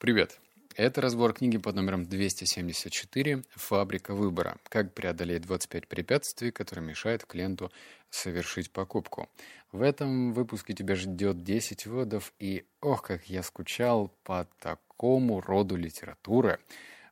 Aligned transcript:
Привет! 0.00 0.38
Это 0.76 1.00
разбор 1.00 1.32
книги 1.32 1.58
под 1.58 1.74
номером 1.74 2.04
274 2.04 3.42
«Фабрика 3.56 4.14
выбора. 4.14 4.56
Как 4.68 4.94
преодолеть 4.94 5.42
25 5.42 5.88
препятствий, 5.88 6.52
которые 6.52 6.86
мешают 6.86 7.24
клиенту 7.24 7.72
совершить 8.08 8.70
покупку». 8.70 9.28
В 9.72 9.82
этом 9.82 10.32
выпуске 10.34 10.72
тебя 10.72 10.94
ждет 10.94 11.42
10 11.42 11.86
выводов, 11.86 12.32
и 12.38 12.64
ох, 12.80 13.02
как 13.02 13.24
я 13.24 13.42
скучал 13.42 14.12
по 14.22 14.46
такому 14.60 15.40
роду 15.40 15.74
литературы. 15.74 16.60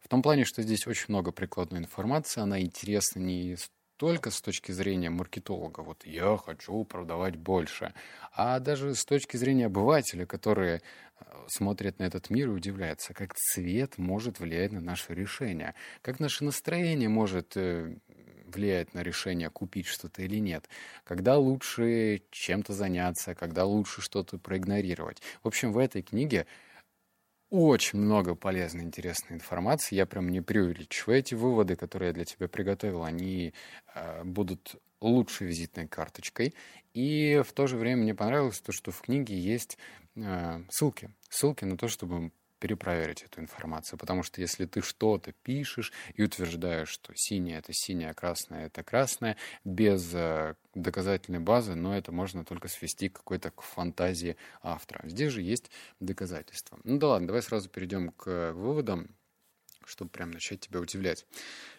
В 0.00 0.06
том 0.06 0.22
плане, 0.22 0.44
что 0.44 0.62
здесь 0.62 0.86
очень 0.86 1.06
много 1.08 1.32
прикладной 1.32 1.80
информации, 1.80 2.40
она 2.40 2.60
интересна 2.60 3.18
не 3.18 3.56
только 3.96 4.30
с 4.30 4.40
точки 4.40 4.72
зрения 4.72 5.10
маркетолога, 5.10 5.80
вот 5.80 6.04
я 6.04 6.36
хочу 6.36 6.84
продавать 6.84 7.36
больше, 7.36 7.94
а 8.32 8.58
даже 8.60 8.94
с 8.94 9.04
точки 9.04 9.36
зрения 9.36 9.66
обывателя, 9.66 10.26
которые 10.26 10.80
э, 11.20 11.24
смотрят 11.48 11.98
на 11.98 12.04
этот 12.04 12.30
мир 12.30 12.48
и 12.48 12.52
удивляются, 12.52 13.14
как 13.14 13.34
цвет 13.34 13.98
может 13.98 14.40
влиять 14.40 14.72
на 14.72 14.80
наше 14.80 15.14
решение, 15.14 15.74
как 16.02 16.20
наше 16.20 16.44
настроение 16.44 17.08
может 17.08 17.56
э, 17.56 17.96
влиять 18.46 18.94
на 18.94 19.02
решение, 19.02 19.50
купить 19.50 19.86
что-то 19.86 20.22
или 20.22 20.38
нет, 20.38 20.68
когда 21.04 21.36
лучше 21.36 22.22
чем-то 22.30 22.72
заняться, 22.72 23.34
когда 23.34 23.64
лучше 23.64 24.00
что-то 24.00 24.38
проигнорировать. 24.38 25.22
В 25.42 25.48
общем, 25.48 25.72
в 25.72 25.78
этой 25.78 26.02
книге 26.02 26.46
очень 27.50 27.98
много 27.98 28.34
полезной, 28.34 28.84
интересной 28.84 29.36
информации. 29.36 29.94
Я 29.94 30.06
прям 30.06 30.28
не 30.28 30.40
преувеличиваю. 30.40 31.18
Эти 31.18 31.34
выводы, 31.34 31.76
которые 31.76 32.08
я 32.08 32.14
для 32.14 32.24
тебя 32.24 32.48
приготовил, 32.48 33.04
они 33.04 33.54
э, 33.94 34.24
будут 34.24 34.76
лучшей 35.00 35.46
визитной 35.46 35.86
карточкой. 35.86 36.54
И 36.94 37.42
в 37.46 37.52
то 37.52 37.66
же 37.66 37.76
время 37.76 38.02
мне 38.02 38.14
понравилось 38.14 38.60
то, 38.60 38.72
что 38.72 38.90
в 38.90 39.00
книге 39.00 39.38
есть 39.38 39.78
э, 40.16 40.62
ссылки. 40.70 41.10
Ссылки 41.28 41.64
на 41.64 41.76
то, 41.76 41.88
чтобы 41.88 42.32
перепроверить 42.58 43.22
эту 43.22 43.40
информацию. 43.40 43.98
Потому 43.98 44.22
что 44.22 44.40
если 44.40 44.66
ты 44.66 44.80
что-то 44.82 45.32
пишешь 45.42 45.92
и 46.14 46.22
утверждаешь, 46.22 46.88
что 46.88 47.14
синее 47.14 47.58
это 47.58 47.72
синее, 47.72 48.10
а 48.10 48.14
красное 48.14 48.66
это 48.66 48.82
красное, 48.82 49.36
без 49.64 50.12
э, 50.14 50.54
доказательной 50.74 51.40
базы, 51.40 51.74
но 51.74 51.96
это 51.96 52.12
можно 52.12 52.44
только 52.44 52.68
свести 52.68 53.08
к 53.08 53.18
какой-то 53.18 53.50
к 53.50 53.62
фантазии 53.62 54.36
автора. 54.62 55.00
Здесь 55.04 55.32
же 55.32 55.42
есть 55.42 55.70
доказательства. 56.00 56.78
Ну 56.84 56.98
да 56.98 57.08
ладно, 57.08 57.28
давай 57.28 57.42
сразу 57.42 57.68
перейдем 57.68 58.10
к 58.10 58.52
выводам 58.52 59.08
чтобы 59.86 60.10
прям 60.10 60.32
начать 60.32 60.60
тебя 60.60 60.80
удивлять. 60.80 61.24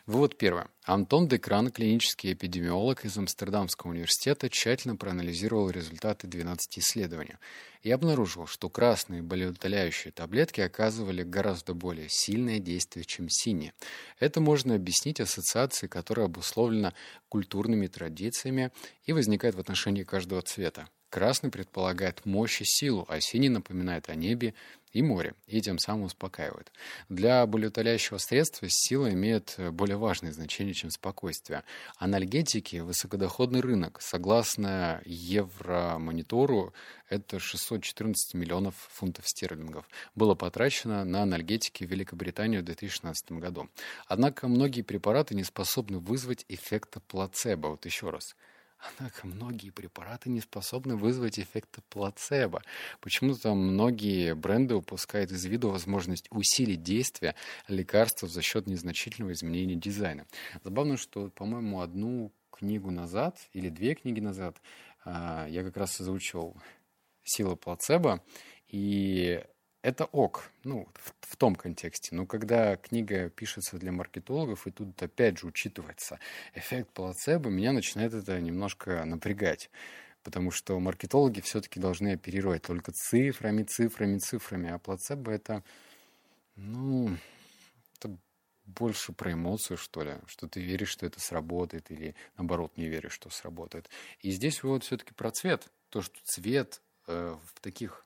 Вывод 0.06 0.38
первый. 0.38 0.64
Антон 0.86 1.28
Декран, 1.28 1.70
клинический 1.70 2.32
эпидемиолог 2.32 3.04
из 3.04 3.18
Амстердамского 3.18 3.92
университета, 3.92 4.50
тщательно 4.50 4.96
проанализировал 4.96 5.70
результаты 5.70 6.28
12 6.28 6.80
исследований 6.80 7.36
и 7.84 7.92
обнаружил, 7.92 8.48
что 8.48 8.70
красные 8.70 9.22
болеутоляющие 9.22 10.14
таблетки 10.14 10.62
оказывали 10.62 11.24
гораздо 11.24 11.74
более 11.74 12.08
сильное 12.10 12.60
действие, 12.60 13.04
чем 13.06 13.28
синие. 13.30 13.74
Это 14.20 14.40
можно 14.40 14.76
объяснить 14.76 15.20
ассоциацией, 15.20 15.90
которая 15.90 16.28
обусловлена 16.28 16.94
культурными 17.28 17.88
традициями 17.88 18.72
и 19.04 19.12
возникает 19.12 19.56
в 19.56 19.60
отношении 19.60 20.04
каждого 20.04 20.42
цвета. 20.42 20.88
Красный 21.10 21.50
предполагает 21.50 22.26
мощь 22.26 22.62
и 22.62 22.66
силу, 22.66 23.06
а 23.08 23.22
синий 23.22 23.48
напоминает 23.50 24.10
о 24.10 24.16
небе 24.16 24.54
и 24.92 25.02
море, 25.02 25.36
и 25.46 25.62
тем 25.62 25.80
самым 25.80 26.06
успокаивает. 26.06 26.72
Для 27.08 27.46
болеутоляющего 27.46 28.18
средства 28.18 28.68
сила 28.70 29.12
имеет 29.12 29.56
более 29.72 29.96
важное 29.96 30.34
значение, 30.34 30.74
чем 30.74 30.90
спокойствие. 30.90 31.64
Анальгетики– 31.98 32.78
высокодоходный 32.78 33.62
рынок. 33.62 34.02
Согласно 34.02 35.02
Евромонитору, 35.06 36.74
это 37.10 37.40
614 37.40 38.34
миллионов 38.34 38.76
фунтов 38.92 39.28
стерлингов. 39.28 39.88
Было 40.16 40.36
потрачено 40.36 41.06
на 41.06 41.24
анальгетики 41.24 41.86
в 41.86 41.90
Великобритании 41.90 42.58
в 42.58 42.66
2016 42.66 43.32
году. 43.34 43.70
Однако 44.08 44.48
многие 44.48 44.82
препараты 44.82 45.36
не 45.36 45.44
способны 45.44 46.00
вызвать 46.00 46.46
эффекта 46.50 47.00
плацебо. 47.00 47.68
Вот 47.68 47.86
еще 47.86 48.10
раз– 48.10 48.36
Однако 48.80 49.26
многие 49.26 49.72
препараты 49.72 50.30
не 50.30 50.40
способны 50.40 50.96
вызвать 50.96 51.40
эффект 51.40 51.80
плацебо. 51.90 52.62
Почему-то 53.02 53.54
многие 53.56 54.36
бренды 54.36 54.76
упускают 54.76 55.32
из 55.32 55.46
виду 55.46 55.70
возможность 55.70 56.28
усилить 56.30 56.84
действие 56.84 57.36
лекарства 57.68 58.28
за 58.28 58.42
счет 58.42 58.68
незначительного 58.68 59.34
изменения 59.34 59.76
дизайна. 59.76 60.26
Забавно, 60.64 60.98
что, 60.98 61.30
по-моему, 61.30 61.82
одну 61.82 62.32
книгу 62.52 62.92
назад 62.92 63.38
или 63.54 63.70
две 63.70 63.96
книги 63.96 64.20
назад 64.20 64.62
а, 65.06 65.48
я 65.50 65.64
как 65.64 65.78
раз 65.78 66.00
озвучивал 66.00 66.58
«Сила 67.24 67.56
плацебо», 67.56 68.24
и 68.68 69.44
это 69.88 70.04
ок, 70.04 70.52
ну, 70.66 70.86
в, 70.96 71.14
в 71.22 71.38
том 71.38 71.56
контексте. 71.56 72.14
Но 72.14 72.26
когда 72.26 72.76
книга 72.76 73.30
пишется 73.30 73.78
для 73.78 73.94
маркетологов, 73.94 74.68
и 74.68 74.72
тут 74.72 75.02
опять 75.02 75.38
же 75.40 75.48
учитывается 75.48 76.20
эффект 76.54 76.90
плацебо, 76.90 77.50
меня 77.50 77.72
начинает 77.72 78.14
это 78.14 78.38
немножко 78.42 79.06
напрягать. 79.06 79.70
Потому 80.24 80.52
что 80.52 80.78
маркетологи 80.82 81.40
все-таки 81.40 81.80
должны 81.80 82.12
оперировать 82.12 82.64
только 82.64 82.92
цифрами, 82.92 83.64
цифрами, 83.64 84.18
цифрами. 84.18 84.72
А 84.72 84.78
плацебо 84.78 85.32
это, 85.32 85.64
ну, 86.58 87.16
это 87.98 88.18
больше 88.66 89.14
про 89.14 89.32
эмоцию, 89.32 89.78
что 89.78 90.04
ли, 90.04 90.16
что 90.26 90.50
ты 90.50 90.60
веришь, 90.60 90.90
что 90.90 91.06
это 91.06 91.22
сработает, 91.22 91.90
или 91.92 92.14
наоборот 92.36 92.76
не 92.76 92.90
веришь, 92.90 93.14
что 93.14 93.30
сработает. 93.30 93.90
И 94.20 94.32
здесь 94.32 94.64
вот 94.64 94.84
все-таки 94.84 95.14
про 95.14 95.32
цвет. 95.32 95.70
То, 95.88 96.02
что 96.02 96.20
цвет 96.26 96.82
э, 97.08 97.38
в 97.56 97.62
таких 97.62 98.06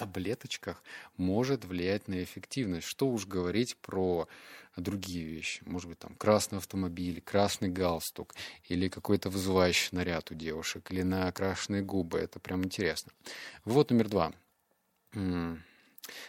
таблеточках 0.00 0.82
может 1.18 1.64
влиять 1.64 2.08
на 2.08 2.22
эффективность. 2.22 2.86
Что 2.86 3.08
уж 3.08 3.26
говорить 3.26 3.76
про 3.76 4.28
другие 4.76 5.24
вещи. 5.24 5.62
Может 5.66 5.90
быть, 5.90 5.98
там 5.98 6.14
красный 6.14 6.58
автомобиль, 6.58 7.20
красный 7.20 7.68
галстук 7.68 8.34
или 8.68 8.88
какой-то 8.88 9.28
вызывающий 9.28 9.90
наряд 9.92 10.30
у 10.30 10.34
девушек, 10.34 10.90
или 10.90 11.02
на 11.02 11.28
окрашенные 11.28 11.82
губы. 11.82 12.18
Это 12.18 12.40
прям 12.40 12.64
интересно. 12.64 13.12
Вот 13.64 13.90
номер 13.90 14.08
два. 14.08 14.32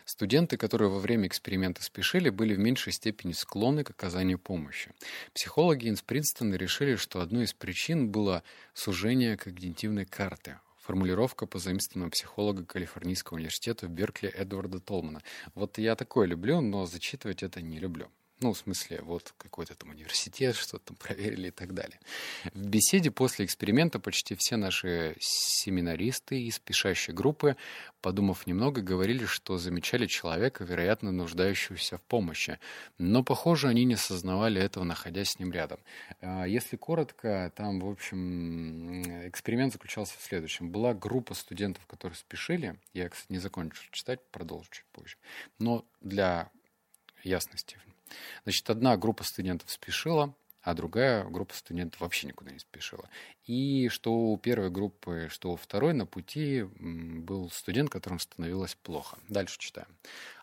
Студенты, 0.05 0.57
которые 0.57 0.89
во 0.89 0.99
время 0.99 1.27
эксперимента 1.27 1.81
спешили, 1.81 2.29
были 2.29 2.53
в 2.53 2.59
меньшей 2.59 2.93
степени 2.93 3.31
склонны 3.31 3.83
к 3.83 3.91
оказанию 3.91 4.37
помощи. 4.37 4.91
Психологи 5.33 5.87
из 5.87 6.01
Принстона 6.01 6.55
решили, 6.55 6.97
что 6.97 7.21
одной 7.21 7.45
из 7.45 7.53
причин 7.53 8.11
было 8.11 8.43
сужение 8.73 9.37
когнитивной 9.37 10.05
карты. 10.05 10.59
Формулировка 10.91 11.45
позаимствована 11.47 12.09
психолога 12.09 12.65
Калифорнийского 12.65 13.37
университета 13.37 13.87
в 13.87 13.89
Беркли 13.89 14.27
Эдварда 14.27 14.81
Толмана. 14.81 15.21
Вот 15.55 15.77
я 15.77 15.95
такое 15.95 16.27
люблю, 16.27 16.59
но 16.59 16.85
зачитывать 16.85 17.43
это 17.43 17.61
не 17.61 17.79
люблю. 17.79 18.11
Ну, 18.41 18.53
в 18.53 18.57
смысле, 18.57 19.01
вот 19.03 19.35
какой-то 19.37 19.75
там 19.75 19.91
университет, 19.91 20.55
что-то 20.55 20.85
там 20.85 20.95
проверили 20.99 21.49
и 21.49 21.51
так 21.51 21.75
далее. 21.75 21.99
В 22.55 22.65
беседе 22.65 23.11
после 23.11 23.45
эксперимента 23.45 23.99
почти 23.99 24.33
все 24.33 24.55
наши 24.55 25.15
семинаристы 25.19 26.41
из 26.41 26.55
спешащей 26.55 27.13
группы, 27.13 27.55
подумав 28.01 28.47
немного, 28.47 28.81
говорили, 28.81 29.25
что 29.25 29.59
замечали 29.59 30.07
человека, 30.07 30.63
вероятно, 30.63 31.11
нуждающегося 31.11 31.99
в 31.99 32.01
помощи. 32.01 32.57
Но, 32.97 33.23
похоже, 33.23 33.67
они 33.67 33.85
не 33.85 33.93
осознавали 33.93 34.59
этого, 34.59 34.85
находясь 34.85 35.33
с 35.33 35.39
ним 35.39 35.51
рядом. 35.51 35.79
А, 36.21 36.45
если 36.45 36.77
коротко, 36.77 37.53
там, 37.55 37.79
в 37.79 37.87
общем, 37.87 39.03
эксперимент 39.27 39.73
заключался 39.73 40.17
в 40.17 40.23
следующем. 40.23 40.71
Была 40.71 40.95
группа 40.95 41.35
студентов, 41.35 41.85
которые 41.85 42.17
спешили. 42.17 42.75
Я, 42.93 43.07
кстати, 43.09 43.31
не 43.31 43.39
закончил 43.39 43.83
читать, 43.91 44.19
продолжу 44.31 44.67
чуть 44.71 44.85
позже. 44.85 45.17
Но 45.59 45.85
для 46.01 46.49
ясности 47.23 47.77
Значит, 48.43 48.69
одна 48.69 48.97
группа 48.97 49.23
студентов 49.23 49.69
спешила, 49.71 50.35
а 50.61 50.73
другая 50.73 51.23
группа 51.25 51.53
студентов 51.55 52.01
вообще 52.01 52.27
никуда 52.27 52.51
не 52.51 52.59
спешила. 52.59 53.09
И 53.45 53.89
что 53.89 54.13
у 54.13 54.37
первой 54.37 54.69
группы, 54.69 55.27
что 55.31 55.51
у 55.51 55.55
второй 55.55 55.93
на 55.93 56.05
пути 56.05 56.63
был 56.79 57.49
студент, 57.49 57.89
которому 57.89 58.19
становилось 58.19 58.75
плохо. 58.75 59.17
Дальше 59.29 59.57
читаем. 59.57 59.87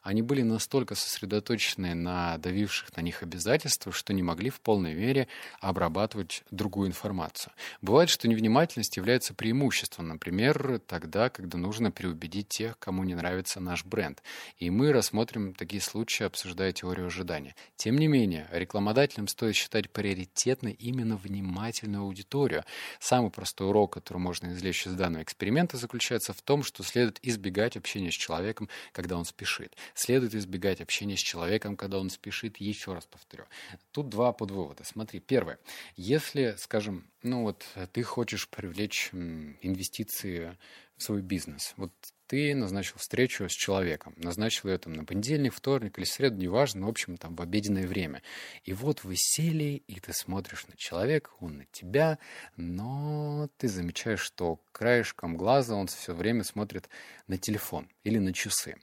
Они 0.02 0.22
были 0.22 0.42
настолько 0.42 0.94
сосредоточены 0.94 1.94
на 1.94 2.38
давивших 2.38 2.96
на 2.96 3.02
них 3.02 3.22
обязательствах, 3.22 3.94
что 3.94 4.14
не 4.14 4.22
могли 4.22 4.48
в 4.48 4.60
полной 4.60 4.94
мере 4.94 5.28
обрабатывать 5.60 6.44
другую 6.50 6.88
информацию. 6.88 7.52
Бывает, 7.82 8.08
что 8.08 8.26
невнимательность 8.26 8.96
является 8.96 9.34
преимуществом, 9.34 10.08
например, 10.08 10.80
тогда, 10.86 11.28
когда 11.28 11.58
нужно 11.58 11.90
переубедить 11.90 12.48
тех, 12.48 12.78
кому 12.78 13.04
не 13.04 13.14
нравится 13.14 13.60
наш 13.60 13.84
бренд. 13.84 14.22
И 14.56 14.70
мы 14.70 14.92
рассмотрим 14.92 15.52
такие 15.52 15.82
случаи, 15.82 16.24
обсуждая 16.24 16.72
теорию 16.72 17.08
ожидания. 17.08 17.54
Тем 17.76 17.98
не 17.98 18.06
менее, 18.06 18.48
рекламодателям 18.50 19.28
стоит 19.28 19.56
считать 19.56 19.90
приоритетной 19.90 20.72
именно 20.72 21.16
внимательную 21.16 22.04
аудиторию. 22.04 22.64
Самый 23.00 23.30
простой 23.30 23.68
урок, 23.68 23.94
который 23.94 24.18
можно 24.18 24.48
извлечь 24.48 24.86
из 24.86 24.94
данного 24.94 25.22
эксперимента, 25.22 25.76
заключается 25.76 26.32
в 26.32 26.42
том, 26.42 26.62
что 26.62 26.82
следует 26.82 27.18
избегать 27.22 27.76
общения 27.76 28.10
с 28.10 28.14
человеком, 28.14 28.68
когда 28.92 29.16
он 29.16 29.24
спешит. 29.24 29.76
Следует 29.94 30.34
избегать 30.34 30.80
общения 30.80 31.16
с 31.16 31.20
человеком, 31.20 31.76
когда 31.76 31.98
он 31.98 32.10
спешит. 32.10 32.58
Еще 32.58 32.92
раз 32.92 33.06
повторю. 33.06 33.44
Тут 33.92 34.08
два 34.08 34.32
подвывода. 34.32 34.84
Смотри, 34.84 35.20
первое. 35.20 35.58
Если, 35.96 36.54
скажем, 36.58 37.04
ну 37.22 37.42
вот 37.42 37.66
ты 37.92 38.02
хочешь 38.02 38.48
привлечь 38.48 39.10
инвестиции 39.12 40.56
в 40.96 41.02
свой 41.02 41.22
бизнес, 41.22 41.74
вот 41.76 41.92
ты 42.28 42.54
назначил 42.54 42.98
встречу 42.98 43.48
с 43.48 43.52
человеком, 43.52 44.12
назначил 44.16 44.68
ее 44.68 44.78
там 44.78 44.92
на 44.92 45.04
понедельник, 45.04 45.54
вторник 45.54 45.98
или 45.98 46.04
среду, 46.04 46.36
неважно, 46.36 46.86
в 46.86 46.88
общем, 46.90 47.16
там 47.16 47.34
в 47.34 47.40
обеденное 47.40 47.86
время. 47.86 48.22
И 48.64 48.74
вот 48.74 49.02
вы 49.02 49.14
сели, 49.16 49.82
и 49.86 49.98
ты 49.98 50.12
смотришь 50.12 50.66
на 50.68 50.76
человека, 50.76 51.30
он 51.40 51.58
на 51.58 51.64
тебя, 51.72 52.18
но 52.56 53.48
ты 53.56 53.66
замечаешь, 53.68 54.20
что 54.20 54.60
краешком 54.72 55.38
глаза 55.38 55.74
он 55.74 55.86
все 55.86 56.14
время 56.14 56.44
смотрит 56.44 56.90
на 57.26 57.38
телефон 57.38 57.88
или 58.04 58.18
на 58.18 58.34
часы. 58.34 58.76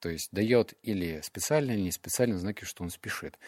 То 0.00 0.08
есть 0.08 0.30
дает 0.32 0.72
или 0.82 1.20
специально, 1.22 1.72
или 1.72 1.82
не 1.82 1.92
специально 1.92 2.38
знаки, 2.38 2.64
что 2.64 2.82
он 2.82 2.90
спешит. 2.90 3.38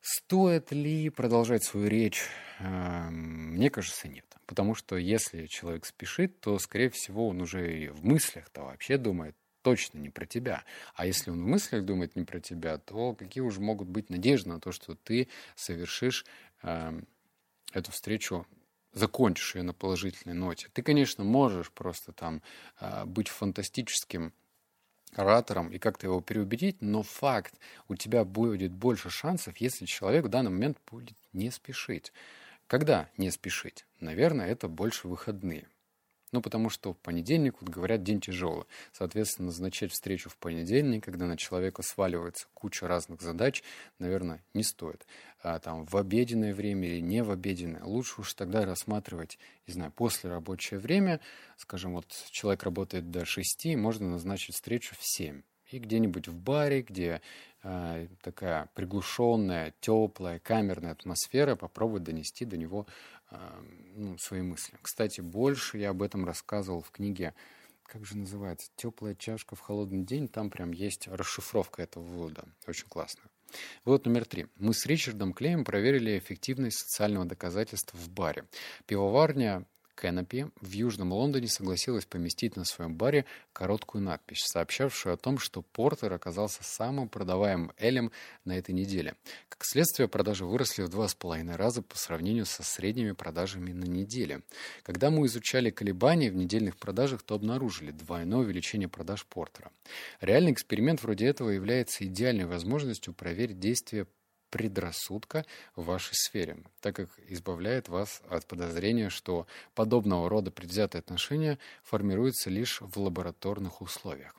Стоит 0.00 0.70
ли 0.70 1.10
продолжать 1.10 1.64
свою 1.64 1.88
речь? 1.88 2.22
Эм, 2.60 3.54
мне 3.54 3.68
кажется, 3.68 4.08
нет. 4.08 4.24
Потому 4.50 4.74
что 4.74 4.96
если 4.96 5.46
человек 5.46 5.86
спешит, 5.86 6.40
то, 6.40 6.58
скорее 6.58 6.90
всего, 6.90 7.28
он 7.28 7.40
уже 7.40 7.84
и 7.84 7.88
в 7.88 8.04
мыслях-то 8.04 8.62
вообще 8.62 8.96
думает 8.96 9.36
точно 9.62 9.98
не 9.98 10.08
про 10.08 10.26
тебя. 10.26 10.64
А 10.96 11.06
если 11.06 11.30
он 11.30 11.44
в 11.44 11.46
мыслях 11.46 11.84
думает 11.84 12.16
не 12.16 12.24
про 12.24 12.40
тебя, 12.40 12.76
то 12.78 13.14
какие 13.14 13.42
уже 13.42 13.60
могут 13.60 13.86
быть 13.86 14.10
надежды 14.10 14.48
на 14.48 14.58
то, 14.58 14.72
что 14.72 14.96
ты 14.96 15.28
совершишь 15.54 16.26
э, 16.64 17.00
эту 17.72 17.92
встречу 17.92 18.44
закончишь 18.92 19.54
ее 19.54 19.62
на 19.62 19.72
положительной 19.72 20.34
ноте. 20.34 20.66
Ты, 20.72 20.82
конечно, 20.82 21.22
можешь 21.22 21.70
просто 21.70 22.10
там 22.10 22.42
э, 22.80 23.04
быть 23.04 23.28
фантастическим 23.28 24.32
оратором 25.14 25.68
и 25.68 25.78
как-то 25.78 26.08
его 26.08 26.20
переубедить, 26.20 26.82
но 26.82 27.04
факт, 27.04 27.54
у 27.86 27.94
тебя 27.94 28.24
будет 28.24 28.72
больше 28.72 29.10
шансов, 29.10 29.58
если 29.58 29.84
человек 29.84 30.24
в 30.24 30.28
данный 30.28 30.50
момент 30.50 30.78
будет 30.90 31.16
не 31.32 31.52
спешить. 31.52 32.12
Когда 32.70 33.10
не 33.16 33.32
спешить? 33.32 33.84
Наверное, 33.98 34.46
это 34.46 34.68
больше 34.68 35.08
выходные. 35.08 35.66
Ну, 36.30 36.40
потому 36.40 36.70
что 36.70 36.92
в 36.92 36.98
понедельник, 36.98 37.56
вот 37.60 37.68
говорят, 37.68 38.04
день 38.04 38.20
тяжелый. 38.20 38.64
Соответственно, 38.92 39.46
назначать 39.46 39.90
встречу 39.90 40.30
в 40.30 40.36
понедельник, 40.36 41.02
когда 41.02 41.26
на 41.26 41.36
человека 41.36 41.82
сваливается 41.82 42.46
куча 42.54 42.86
разных 42.86 43.22
задач, 43.22 43.64
наверное, 43.98 44.40
не 44.54 44.62
стоит. 44.62 45.04
А 45.42 45.58
там 45.58 45.84
в 45.84 45.96
обеденное 45.96 46.54
время 46.54 46.86
или 46.86 47.00
не 47.00 47.24
в 47.24 47.32
обеденное. 47.32 47.82
Лучше 47.82 48.20
уж 48.20 48.34
тогда 48.34 48.64
рассматривать, 48.64 49.40
не 49.66 49.74
знаю, 49.74 49.90
после 49.90 50.30
рабочее 50.30 50.78
время. 50.78 51.18
Скажем, 51.56 51.94
вот 51.94 52.06
человек 52.30 52.62
работает 52.62 53.10
до 53.10 53.24
6, 53.24 53.74
можно 53.74 54.10
назначить 54.10 54.54
встречу 54.54 54.94
в 54.94 55.04
7 55.04 55.42
и 55.70 55.78
где-нибудь 55.78 56.28
в 56.28 56.36
баре, 56.36 56.82
где 56.82 57.20
э, 57.62 58.08
такая 58.22 58.68
приглушенная, 58.74 59.74
теплая, 59.80 60.38
камерная 60.38 60.92
атмосфера, 60.92 61.56
попробовать 61.56 62.04
донести 62.04 62.44
до 62.44 62.56
него 62.56 62.86
ну, 63.94 64.18
свои 64.18 64.42
мысли. 64.42 64.76
Кстати, 64.82 65.20
больше 65.20 65.78
я 65.78 65.90
об 65.90 66.02
этом 66.02 66.24
рассказывал 66.24 66.80
в 66.80 66.90
книге, 66.90 67.34
как 67.84 68.04
же 68.04 68.16
называется, 68.16 68.70
«Теплая 68.76 69.14
чашка 69.14 69.54
в 69.54 69.60
холодный 69.60 70.02
день». 70.02 70.28
Там 70.28 70.50
прям 70.50 70.72
есть 70.72 71.06
расшифровка 71.08 71.82
этого 71.82 72.02
вывода. 72.02 72.44
Очень 72.66 72.88
классно. 72.88 73.22
Вот 73.84 74.06
номер 74.06 74.24
три. 74.24 74.46
Мы 74.56 74.74
с 74.74 74.86
Ричардом 74.86 75.32
Клеем 75.32 75.64
проверили 75.64 76.18
эффективность 76.18 76.78
социального 76.78 77.24
доказательства 77.24 77.96
в 77.96 78.08
баре. 78.08 78.46
Пивоварня 78.86 79.64
Кеннепи 80.00 80.48
в 80.60 80.72
Южном 80.72 81.12
Лондоне 81.12 81.48
согласилась 81.48 82.06
поместить 82.06 82.56
на 82.56 82.64
своем 82.64 82.94
баре 82.94 83.26
короткую 83.52 84.02
надпись, 84.02 84.44
сообщавшую 84.44 85.14
о 85.14 85.16
том, 85.16 85.38
что 85.38 85.62
Портер 85.62 86.12
оказался 86.12 86.64
самым 86.64 87.08
продаваемым 87.08 87.72
элем 87.76 88.10
на 88.44 88.56
этой 88.56 88.72
неделе. 88.74 89.14
Как 89.48 89.64
следствие, 89.64 90.08
продажи 90.08 90.44
выросли 90.44 90.82
в 90.82 90.88
два 90.88 91.06
с 91.08 91.14
половиной 91.14 91.56
раза 91.56 91.82
по 91.82 91.98
сравнению 91.98 92.46
со 92.46 92.62
средними 92.62 93.12
продажами 93.12 93.72
на 93.72 93.84
неделе. 93.84 94.42
Когда 94.82 95.10
мы 95.10 95.26
изучали 95.26 95.70
колебания 95.70 96.30
в 96.30 96.36
недельных 96.36 96.76
продажах, 96.76 97.22
то 97.22 97.34
обнаружили 97.34 97.90
двойное 97.90 98.40
увеличение 98.40 98.88
продаж 98.88 99.26
Портера. 99.26 99.70
Реальный 100.20 100.52
эксперимент 100.52 101.02
вроде 101.02 101.26
этого 101.26 101.50
является 101.50 102.06
идеальной 102.06 102.46
возможностью 102.46 103.12
проверить 103.12 103.58
действие 103.58 104.06
предрассудка 104.50 105.46
в 105.76 105.84
вашей 105.84 106.14
сфере, 106.14 106.58
так 106.80 106.96
как 106.96 107.08
избавляет 107.28 107.88
вас 107.88 108.22
от 108.28 108.46
подозрения, 108.46 109.08
что 109.08 109.46
подобного 109.74 110.28
рода 110.28 110.50
предвзятые 110.50 111.00
отношения 111.00 111.58
формируются 111.82 112.50
лишь 112.50 112.80
в 112.80 113.00
лабораторных 113.00 113.80
условиях. 113.80 114.34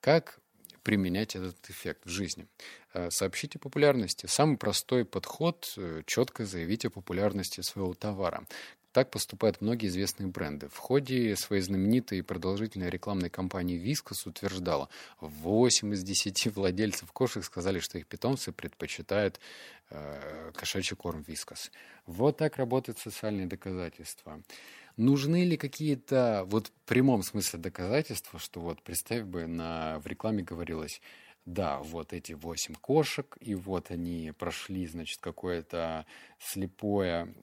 Как 0.00 0.40
применять 0.82 1.36
этот 1.36 1.70
эффект 1.70 2.04
в 2.04 2.08
жизни. 2.08 2.46
Э, 2.92 3.10
сообщите 3.10 3.58
популярности. 3.58 4.26
Самый 4.26 4.56
простой 4.56 5.04
подход– 5.04 5.78
четко 6.06 6.44
заявить 6.44 6.84
о 6.84 6.90
популярности 6.90 7.60
своего 7.60 7.94
товара. 7.94 8.44
Так 8.92 9.10
поступают 9.10 9.62
многие 9.62 9.86
известные 9.86 10.26
бренды. 10.26 10.68
В 10.68 10.76
ходе 10.76 11.34
своей 11.36 11.62
знаменитой 11.62 12.18
и 12.18 12.22
продолжительной 12.22 12.90
рекламной 12.90 13.30
кампании 13.30 13.78
Вискас 13.78 14.26
утверждала, 14.26 14.90
8 15.20 15.94
из 15.94 16.02
10 16.02 16.46
владельцев 16.54 17.10
кошек 17.10 17.42
сказали, 17.42 17.78
что 17.78 17.96
их 17.96 18.06
питомцы 18.06 18.52
предпочитают 18.52 19.40
э, 19.88 20.52
кошачий 20.54 20.94
корм 20.94 21.22
Вискас. 21.26 21.70
Вот 22.04 22.36
так 22.36 22.58
работают 22.58 22.98
социальные 22.98 23.46
доказательства. 23.46 24.42
Нужны 24.98 25.44
ли 25.44 25.56
какие-то, 25.56 26.44
вот 26.46 26.66
в 26.66 26.72
прямом 26.86 27.22
смысле 27.22 27.60
доказательства, 27.60 28.38
что 28.38 28.60
вот 28.60 28.82
представь 28.82 29.22
бы, 29.22 29.46
на, 29.46 30.00
в 30.00 30.06
рекламе 30.06 30.42
говорилось, 30.42 31.00
да, 31.44 31.78
вот 31.80 32.12
эти 32.12 32.34
восемь 32.34 32.74
кошек, 32.74 33.36
и 33.40 33.54
вот 33.54 33.90
они 33.90 34.32
прошли, 34.38 34.86
значит, 34.86 35.20
какое-то 35.20 36.06
слепое 36.38 37.34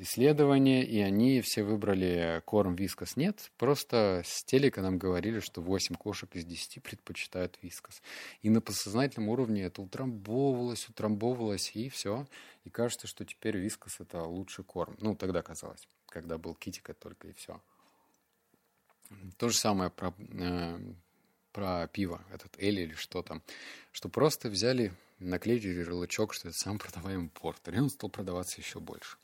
исследование, 0.00 0.84
и 0.84 1.00
они 1.00 1.40
все 1.40 1.64
выбрали 1.64 2.40
корм 2.44 2.76
вискас. 2.76 3.16
Нет, 3.16 3.50
просто 3.56 4.22
с 4.24 4.44
телека 4.44 4.80
нам 4.80 4.98
говорили, 4.98 5.40
что 5.40 5.60
восемь 5.60 5.96
кошек 5.96 6.34
из 6.36 6.44
десяти 6.44 6.78
предпочитают 6.78 7.58
вискас. 7.60 8.00
И 8.42 8.50
на 8.50 8.60
подсознательном 8.60 9.28
уровне 9.28 9.64
это 9.64 9.82
утрамбовывалось, 9.82 10.88
утрамбовывалось, 10.88 11.72
и 11.74 11.88
все. 11.88 12.26
И 12.64 12.70
кажется, 12.70 13.08
что 13.08 13.24
теперь 13.24 13.56
вискас 13.56 13.98
это 13.98 14.22
лучший 14.22 14.64
корм. 14.64 14.96
Ну, 15.00 15.16
тогда 15.16 15.42
казалось, 15.42 15.88
когда 16.06 16.38
был 16.38 16.54
китика 16.54 16.94
только 16.94 17.28
и 17.28 17.32
все. 17.32 17.60
То 19.36 19.48
же 19.48 19.56
самое 19.56 19.90
про 19.90 20.14
э, 20.18 20.78
про 21.58 21.88
пиво, 21.88 22.22
этот 22.32 22.54
Эль 22.58 22.78
или 22.78 22.94
что 22.94 23.22
там, 23.22 23.42
что 23.90 24.08
просто 24.08 24.48
взяли, 24.48 24.92
наклеили 25.18 25.80
ярлычок, 25.80 26.32
что 26.32 26.48
это 26.48 26.56
сам 26.56 26.78
продаваемый 26.78 27.30
портер, 27.30 27.74
и 27.74 27.80
он 27.80 27.90
стал 27.90 28.10
продаваться 28.10 28.60
еще 28.60 28.78
больше. 28.78 29.16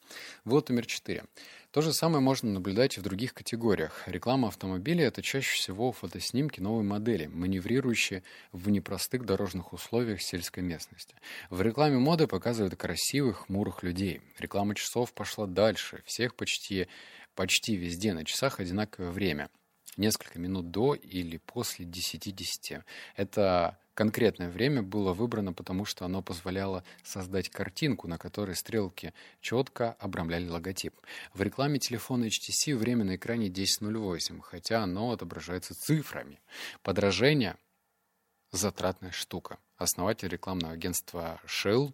Вот 0.44 0.68
номер 0.68 0.84
четыре. 0.86 1.26
То 1.70 1.80
же 1.80 1.92
самое 1.92 2.20
можно 2.20 2.50
наблюдать 2.50 2.96
и 2.96 3.00
в 3.00 3.04
других 3.04 3.34
категориях. 3.34 4.02
Реклама 4.06 4.48
автомобиля– 4.48 5.04
это 5.06 5.22
чаще 5.22 5.54
всего 5.54 5.92
фотоснимки 5.92 6.58
новой 6.58 6.82
модели, 6.82 7.26
маневрирующие 7.26 8.24
в 8.50 8.68
непростых 8.68 9.24
дорожных 9.24 9.72
условиях 9.72 10.20
сельской 10.20 10.64
местности. 10.64 11.14
В 11.50 11.62
рекламе 11.62 11.98
моды 11.98 12.26
показывают 12.26 12.74
красивых, 12.74 13.46
хмурых 13.46 13.84
людей. 13.84 14.22
Реклама 14.40 14.74
часов 14.74 15.12
пошла 15.12 15.46
дальше. 15.46 16.02
Всех 16.04 16.34
почти, 16.34 16.88
почти 17.36 17.76
везде 17.76 18.12
на 18.12 18.24
часах 18.24 18.58
одинаковое 18.58 19.12
время– 19.12 19.50
несколько 19.96 20.38
минут 20.38 20.70
до 20.70 20.94
или 20.94 21.38
после 21.38 21.86
10.10. 21.86 22.82
Это 23.16 23.78
конкретное 23.94 24.50
время 24.50 24.82
было 24.82 25.12
выбрано, 25.12 25.52
потому 25.52 25.84
что 25.84 26.04
оно 26.04 26.22
позволяло 26.22 26.84
создать 27.02 27.48
картинку, 27.48 28.08
на 28.08 28.18
которой 28.18 28.56
стрелки 28.56 29.12
четко 29.40 29.92
обрамляли 29.92 30.48
логотип. 30.48 30.94
В 31.32 31.42
рекламе 31.42 31.78
телефона 31.78 32.24
HTC 32.26 32.74
время 32.76 33.04
на 33.04 33.16
экране 33.16 33.48
10.08, 33.48 34.40
хотя 34.40 34.82
оно 34.82 35.12
отображается 35.12 35.74
цифрами. 35.74 36.40
Подражение– 36.82 37.56
затратная 38.52 39.12
штука. 39.12 39.58
Основатель 39.76 40.28
рекламного 40.28 40.74
агентства 40.74 41.40
Shell, 41.46 41.92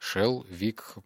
Shell 0.00 0.46
Вик 0.48 0.96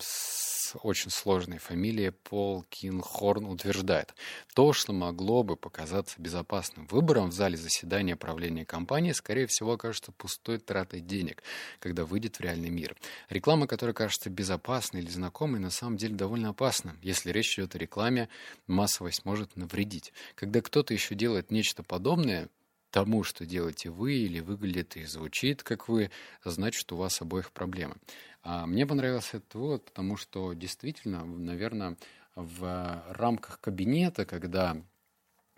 с 0.00 0.76
очень 0.82 1.10
сложной 1.10 1.58
фамилией 1.58 2.10
Пол 2.10 2.64
Кинхорн 2.70 3.46
утверждает, 3.46 4.14
то, 4.54 4.72
что 4.72 4.92
могло 4.92 5.42
бы 5.42 5.56
показаться 5.56 6.20
безопасным 6.20 6.86
выбором 6.86 7.30
в 7.30 7.34
зале 7.34 7.56
заседания 7.56 8.16
правления 8.16 8.64
компании, 8.64 9.12
скорее 9.12 9.46
всего, 9.46 9.72
окажется 9.72 10.12
пустой 10.12 10.58
тратой 10.58 11.00
денег, 11.00 11.42
когда 11.78 12.04
выйдет 12.04 12.36
в 12.36 12.40
реальный 12.40 12.70
мир. 12.70 12.96
Реклама, 13.28 13.66
которая 13.66 13.94
кажется 13.94 14.30
безопасной 14.30 15.00
или 15.00 15.10
знакомой, 15.10 15.60
на 15.60 15.70
самом 15.70 15.96
деле 15.96 16.14
довольно 16.14 16.50
опасна. 16.50 16.96
Если 17.02 17.30
речь 17.30 17.58
идет 17.58 17.74
о 17.74 17.78
рекламе, 17.78 18.28
массовость 18.66 19.24
может 19.24 19.56
навредить. 19.56 20.12
Когда 20.34 20.60
кто-то 20.60 20.94
еще 20.94 21.14
делает 21.14 21.50
нечто 21.50 21.82
подобное, 21.82 22.48
тому, 22.92 23.24
что 23.24 23.44
делаете 23.44 23.90
вы, 23.90 24.14
или 24.14 24.40
выглядит 24.40 24.96
и 24.96 25.04
звучит, 25.04 25.62
как 25.62 25.88
вы, 25.88 26.10
значит, 26.44 26.92
у 26.92 26.96
вас 26.96 27.20
обоих 27.20 27.50
проблемы. 27.50 27.96
А 28.42 28.66
мне 28.66 28.86
понравился 28.86 29.38
этот 29.38 29.54
вывод, 29.54 29.84
потому 29.86 30.16
что 30.16 30.52
действительно, 30.52 31.24
наверное, 31.24 31.96
в 32.34 33.04
рамках 33.08 33.60
кабинета, 33.60 34.24
когда, 34.24 34.76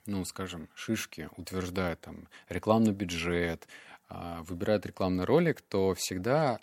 ну, 0.06 0.24
скажем, 0.24 0.68
шишки 0.74 1.28
утверждают 1.36 2.00
там 2.00 2.28
рекламный 2.48 2.92
бюджет, 2.92 3.66
а, 4.08 4.42
выбирают 4.42 4.86
рекламный 4.86 5.24
ролик, 5.24 5.60
то 5.60 5.94
всегда 5.94 6.60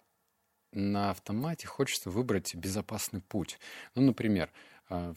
на 0.71 1.11
автомате 1.11 1.67
хочется 1.67 2.09
выбрать 2.09 2.55
безопасный 2.55 3.21
путь. 3.21 3.59
Ну, 3.95 4.03
например, 4.03 4.51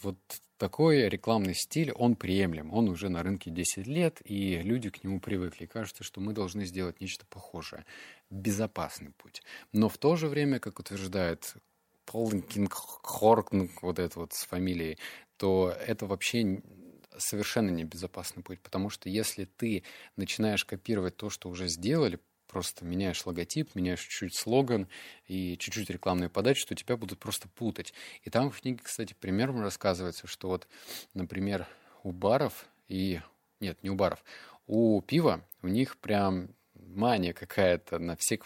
вот 0.02 0.18
такой 0.56 1.08
рекламный 1.08 1.54
стиль, 1.54 1.90
он 1.92 2.14
приемлем. 2.14 2.72
Он 2.72 2.88
уже 2.88 3.08
на 3.08 3.22
рынке 3.22 3.50
10 3.50 3.86
лет, 3.86 4.20
и 4.24 4.60
люди 4.62 4.90
к 4.90 5.02
нему 5.02 5.20
привыкли. 5.20 5.66
кажется, 5.66 6.04
что 6.04 6.20
мы 6.20 6.32
должны 6.32 6.64
сделать 6.64 7.00
нечто 7.00 7.26
похожее. 7.26 7.84
Безопасный 8.30 9.10
путь. 9.10 9.42
Но 9.72 9.88
в 9.88 9.98
то 9.98 10.16
же 10.16 10.28
время, 10.28 10.60
как 10.60 10.78
утверждает 10.78 11.54
Полкинг 12.06 12.72
Хоркнг, 12.72 13.82
вот 13.82 13.98
это 13.98 14.20
вот 14.20 14.32
с 14.32 14.44
фамилией, 14.44 14.98
то 15.36 15.74
это 15.86 16.06
вообще 16.06 16.62
совершенно 17.16 17.70
небезопасный 17.70 18.42
путь, 18.42 18.60
потому 18.60 18.90
что 18.90 19.08
если 19.08 19.44
ты 19.44 19.82
начинаешь 20.16 20.64
копировать 20.64 21.16
то, 21.16 21.30
что 21.30 21.48
уже 21.48 21.68
сделали, 21.68 22.18
просто 22.54 22.84
меняешь 22.84 23.26
логотип, 23.26 23.74
меняешь 23.74 24.00
чуть-чуть 24.00 24.36
слоган 24.36 24.86
и 25.26 25.56
чуть-чуть 25.58 25.90
рекламную 25.90 26.30
подачу, 26.30 26.64
то 26.68 26.76
тебя 26.76 26.96
будут 26.96 27.18
просто 27.18 27.48
путать. 27.48 27.92
И 28.22 28.30
там 28.30 28.52
в 28.52 28.60
книге, 28.60 28.78
кстати, 28.80 29.12
примером 29.12 29.60
рассказывается, 29.60 30.28
что 30.28 30.46
вот, 30.46 30.68
например, 31.14 31.66
у 32.04 32.12
баров 32.12 32.66
и... 32.86 33.20
Нет, 33.58 33.82
не 33.82 33.90
у 33.90 33.96
баров. 33.96 34.22
У 34.68 35.02
пива 35.02 35.44
у 35.62 35.66
них 35.66 35.96
прям 35.96 36.54
мания 36.74 37.32
какая-то 37.32 37.98
на 37.98 38.14
всех 38.14 38.44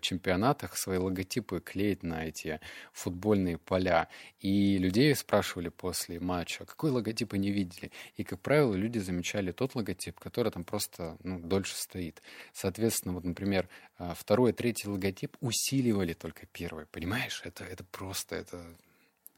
чемпионатах 0.00 0.76
свои 0.76 0.98
логотипы 0.98 1.60
клеить 1.60 2.02
на 2.02 2.24
эти 2.26 2.60
футбольные 2.92 3.58
поля. 3.58 4.08
И 4.40 4.78
людей 4.78 5.14
спрашивали 5.14 5.68
после 5.68 6.20
матча, 6.20 6.64
какой 6.64 6.90
логотип 6.90 7.32
они 7.34 7.50
видели. 7.50 7.90
И, 8.16 8.24
как 8.24 8.40
правило, 8.40 8.74
люди 8.74 8.98
замечали 8.98 9.52
тот 9.52 9.74
логотип, 9.74 10.18
который 10.18 10.50
там 10.50 10.64
просто 10.64 11.16
ну, 11.22 11.38
дольше 11.38 11.76
стоит. 11.76 12.22
Соответственно, 12.52 13.14
вот, 13.14 13.24
например, 13.24 13.68
э, 13.98 14.12
второй, 14.16 14.52
третий 14.52 14.88
логотип 14.88 15.36
усиливали 15.40 16.12
только 16.12 16.46
первый. 16.46 16.86
Понимаешь? 16.86 17.42
Это, 17.44 17.64
это 17.64 17.84
просто, 17.84 18.36
это 18.36 18.64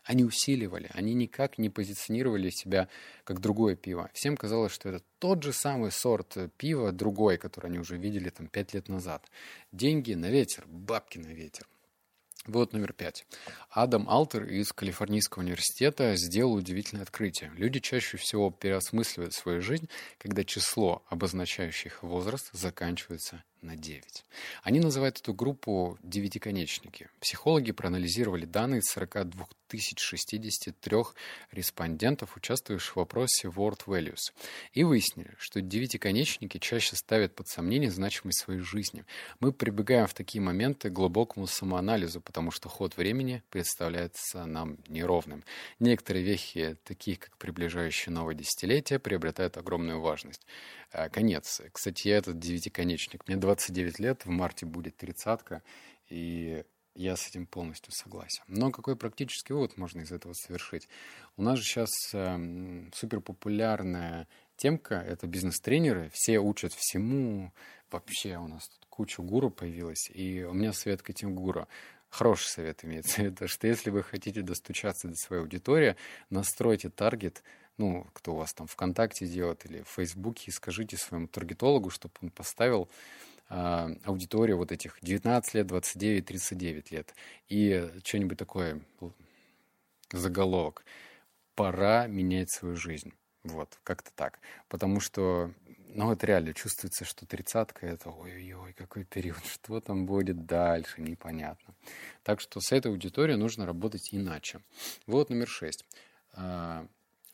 они 0.06 0.24
усиливали, 0.24 0.88
они 0.94 1.14
никак 1.14 1.58
не 1.58 1.68
позиционировали 1.68 2.50
себя 2.50 2.88
как 3.24 3.40
другое 3.40 3.74
пиво. 3.74 4.08
Всем 4.14 4.36
казалось, 4.36 4.72
что 4.72 4.88
это 4.88 5.04
тот 5.18 5.42
же 5.42 5.52
самый 5.52 5.90
сорт 5.90 6.36
пива, 6.56 6.92
другой, 6.92 7.36
который 7.38 7.66
они 7.66 7.78
уже 7.78 7.96
видели 7.98 8.30
там 8.30 8.46
пять 8.46 8.72
лет 8.72 8.88
назад. 8.88 9.28
Деньги 9.72 10.14
на 10.14 10.30
ветер, 10.30 10.64
бабки 10.68 11.18
на 11.18 11.28
ветер. 11.28 11.66
Вывод 12.46 12.72
номер 12.72 12.92
пять. 12.92 13.26
Адам 13.70 14.08
Алтер 14.08 14.44
из 14.44 14.72
Калифорнийского 14.72 15.42
университета 15.42 16.14
сделал 16.14 16.54
удивительное 16.54 17.02
открытие. 17.02 17.50
Люди 17.56 17.80
чаще 17.80 18.18
всего 18.18 18.52
переосмысливают 18.52 19.34
свою 19.34 19.60
жизнь, 19.60 19.88
когда 20.18 20.44
число, 20.44 21.02
обозначающее 21.08 21.90
их 21.90 22.04
возраст, 22.04 22.50
заканчивается 22.52 23.42
на 23.62 23.76
9. 23.76 24.24
Они 24.62 24.80
называют 24.80 25.18
эту 25.18 25.34
группу 25.34 25.98
девятиконечники. 26.02 27.08
Психологи 27.20 27.72
проанализировали 27.72 28.44
данные 28.44 28.82
42 28.82 29.46
063 29.68 30.96
респондентов, 31.52 32.36
участвующих 32.36 32.92
в 32.92 32.96
вопросе 32.96 33.48
World 33.48 33.80
Values, 33.86 34.32
и 34.72 34.84
выяснили, 34.84 35.34
что 35.38 35.60
девятиконечники 35.60 36.58
чаще 36.58 36.96
ставят 36.96 37.34
под 37.34 37.48
сомнение 37.48 37.90
значимость 37.90 38.40
своей 38.40 38.60
жизни. 38.60 39.04
Мы 39.40 39.52
прибегаем 39.52 40.06
в 40.06 40.14
такие 40.14 40.40
моменты 40.40 40.90
к 40.90 40.92
глубокому 40.92 41.46
самоанализу, 41.46 42.20
потому 42.20 42.50
что 42.50 42.68
ход 42.68 42.96
времени 42.96 43.42
представляется 43.50 44.44
нам 44.46 44.78
неровным. 44.88 45.44
Некоторые 45.80 46.24
вехи, 46.24 46.76
такие 46.84 47.16
как 47.16 47.36
приближающее 47.36 48.12
новое 48.12 48.34
десятилетие, 48.34 48.98
приобретают 48.98 49.56
огромную 49.56 50.00
важность. 50.00 50.46
А, 50.92 51.08
конец. 51.08 51.60
Кстати, 51.72 52.08
я 52.08 52.18
этот 52.18 52.38
девятиконечник. 52.38 53.26
Мне 53.26 53.36
29 53.46 54.00
лет, 54.00 54.24
в 54.24 54.28
марте 54.28 54.66
будет 54.66 54.96
тридцатка, 54.96 55.62
и 56.08 56.64
я 56.96 57.16
с 57.16 57.28
этим 57.28 57.46
полностью 57.46 57.92
согласен. 57.92 58.42
Но 58.48 58.72
какой 58.72 58.96
практический 58.96 59.52
вывод 59.52 59.76
можно 59.76 60.00
из 60.00 60.10
этого 60.10 60.32
совершить? 60.32 60.88
У 61.36 61.42
нас 61.42 61.58
же 61.58 61.64
сейчас 61.64 61.90
э, 62.12 62.88
суперпопулярная 62.92 64.26
темка— 64.56 64.94
это 65.08 65.28
бизнес-тренеры. 65.28 66.10
Все 66.12 66.40
учат 66.40 66.72
всему. 66.72 67.52
Вообще 67.90 68.36
у 68.36 68.48
нас 68.48 68.66
тут 68.66 68.86
куча 68.88 69.22
гуру 69.22 69.50
появилась. 69.50 70.10
И 70.12 70.42
у 70.42 70.52
меня 70.52 70.72
совет 70.72 71.02
к 71.02 71.10
этим 71.10 71.36
гуру. 71.36 71.68
Хороший 72.08 72.48
совет 72.48 72.84
имеется 72.84 73.22
виду, 73.22 73.46
что 73.46 73.68
если 73.68 73.90
вы 73.90 74.02
хотите 74.02 74.42
достучаться 74.42 75.06
до 75.06 75.14
своей 75.14 75.42
аудитории, 75.42 75.94
настройте 76.30 76.88
таргет 76.88 77.44
ну, 77.78 78.06
кто 78.12 78.32
у 78.32 78.36
вас 78.36 78.54
там 78.54 78.66
ВКонтакте 78.66 79.26
делает 79.26 79.66
или 79.66 79.82
в 79.82 79.88
Фейсбуке, 79.88 80.50
скажите 80.50 80.96
своему 80.96 81.28
таргетологу, 81.28 81.90
чтобы 81.90 82.14
он 82.22 82.30
поставил 82.30 82.88
аудиторию 83.48 84.56
вот 84.56 84.72
этих 84.72 84.98
19 85.02 85.54
лет, 85.54 85.66
29, 85.66 86.24
39 86.26 86.90
лет. 86.90 87.14
И 87.48 87.90
что-нибудь 88.04 88.38
такое, 88.38 88.80
заголовок. 90.12 90.84
Пора 91.54 92.06
менять 92.06 92.50
свою 92.50 92.76
жизнь. 92.76 93.12
Вот, 93.44 93.78
как-то 93.84 94.10
так. 94.14 94.40
Потому 94.68 95.00
что, 95.00 95.52
ну, 95.88 96.12
это 96.12 96.26
реально 96.26 96.52
чувствуется, 96.52 97.04
что 97.04 97.26
тридцатка— 97.26 97.86
это 97.88 98.10
ой-ой-ой, 98.10 98.72
какой 98.72 99.04
период, 99.04 99.44
что 99.46 99.80
там 99.80 100.06
будет 100.06 100.46
дальше, 100.46 101.00
непонятно. 101.00 101.74
Так 102.24 102.40
что 102.40 102.60
с 102.60 102.72
этой 102.72 102.90
аудиторией 102.90 103.38
нужно 103.38 103.64
работать 103.66 104.08
иначе. 104.12 104.60
Вот 105.06 105.30
номер 105.30 105.48
шесть. 105.48 105.86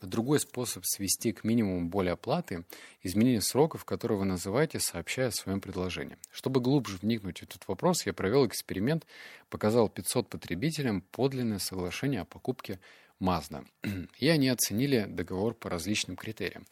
Другой 0.07 0.41
способ 0.41 0.85
свести 0.85 1.33
к 1.33 1.45
минимуму 1.45 1.89
боль 1.89 2.11
оплаты– 2.11 2.65
изменение 3.03 3.41
сроков, 3.41 3.85
которые 3.85 4.19
вы 4.19 4.25
называете, 4.25 4.81
сообщая 4.81 5.29
о 5.29 5.33
своем 5.33 5.61
предложении. 5.61 6.19
Чтобы 6.33 6.61
глубже 6.61 6.99
вникнуть 6.99 7.39
в 7.39 7.43
этот 7.45 7.67
вопрос, 7.69 8.05
я 8.05 8.13
провел 8.13 8.47
эксперимент, 8.47 9.07
показал 9.49 9.89
500 9.89 10.29
потребителям 10.29 11.03
подлинное 11.03 11.59
соглашение 11.59 12.23
о 12.23 12.25
покупке 12.25 12.81
Mazda. 13.21 13.67
И 14.19 14.29
они 14.29 14.49
оценили 14.49 15.07
договор 15.09 15.55
по 15.55 15.71
различным 15.71 16.17
критериям. 16.17 16.67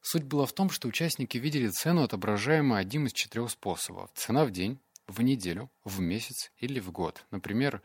Суть 0.00 0.24
была 0.24 0.46
в 0.46 0.52
том, 0.52 0.70
что 0.70 0.88
участники 0.88 1.36
видели 1.36 1.68
цену, 1.68 2.02
отображаемую 2.02 2.80
одним 2.80 3.06
из 3.06 3.12
четырех 3.12 3.50
способов. 3.50 4.10
Цена 4.14 4.44
в 4.44 4.50
день, 4.50 4.78
в 5.06 5.20
неделю, 5.22 5.70
в 5.84 6.00
месяц 6.00 6.50
или 6.58 6.80
в 6.80 6.90
год. 6.92 7.24
Например, 7.30 7.82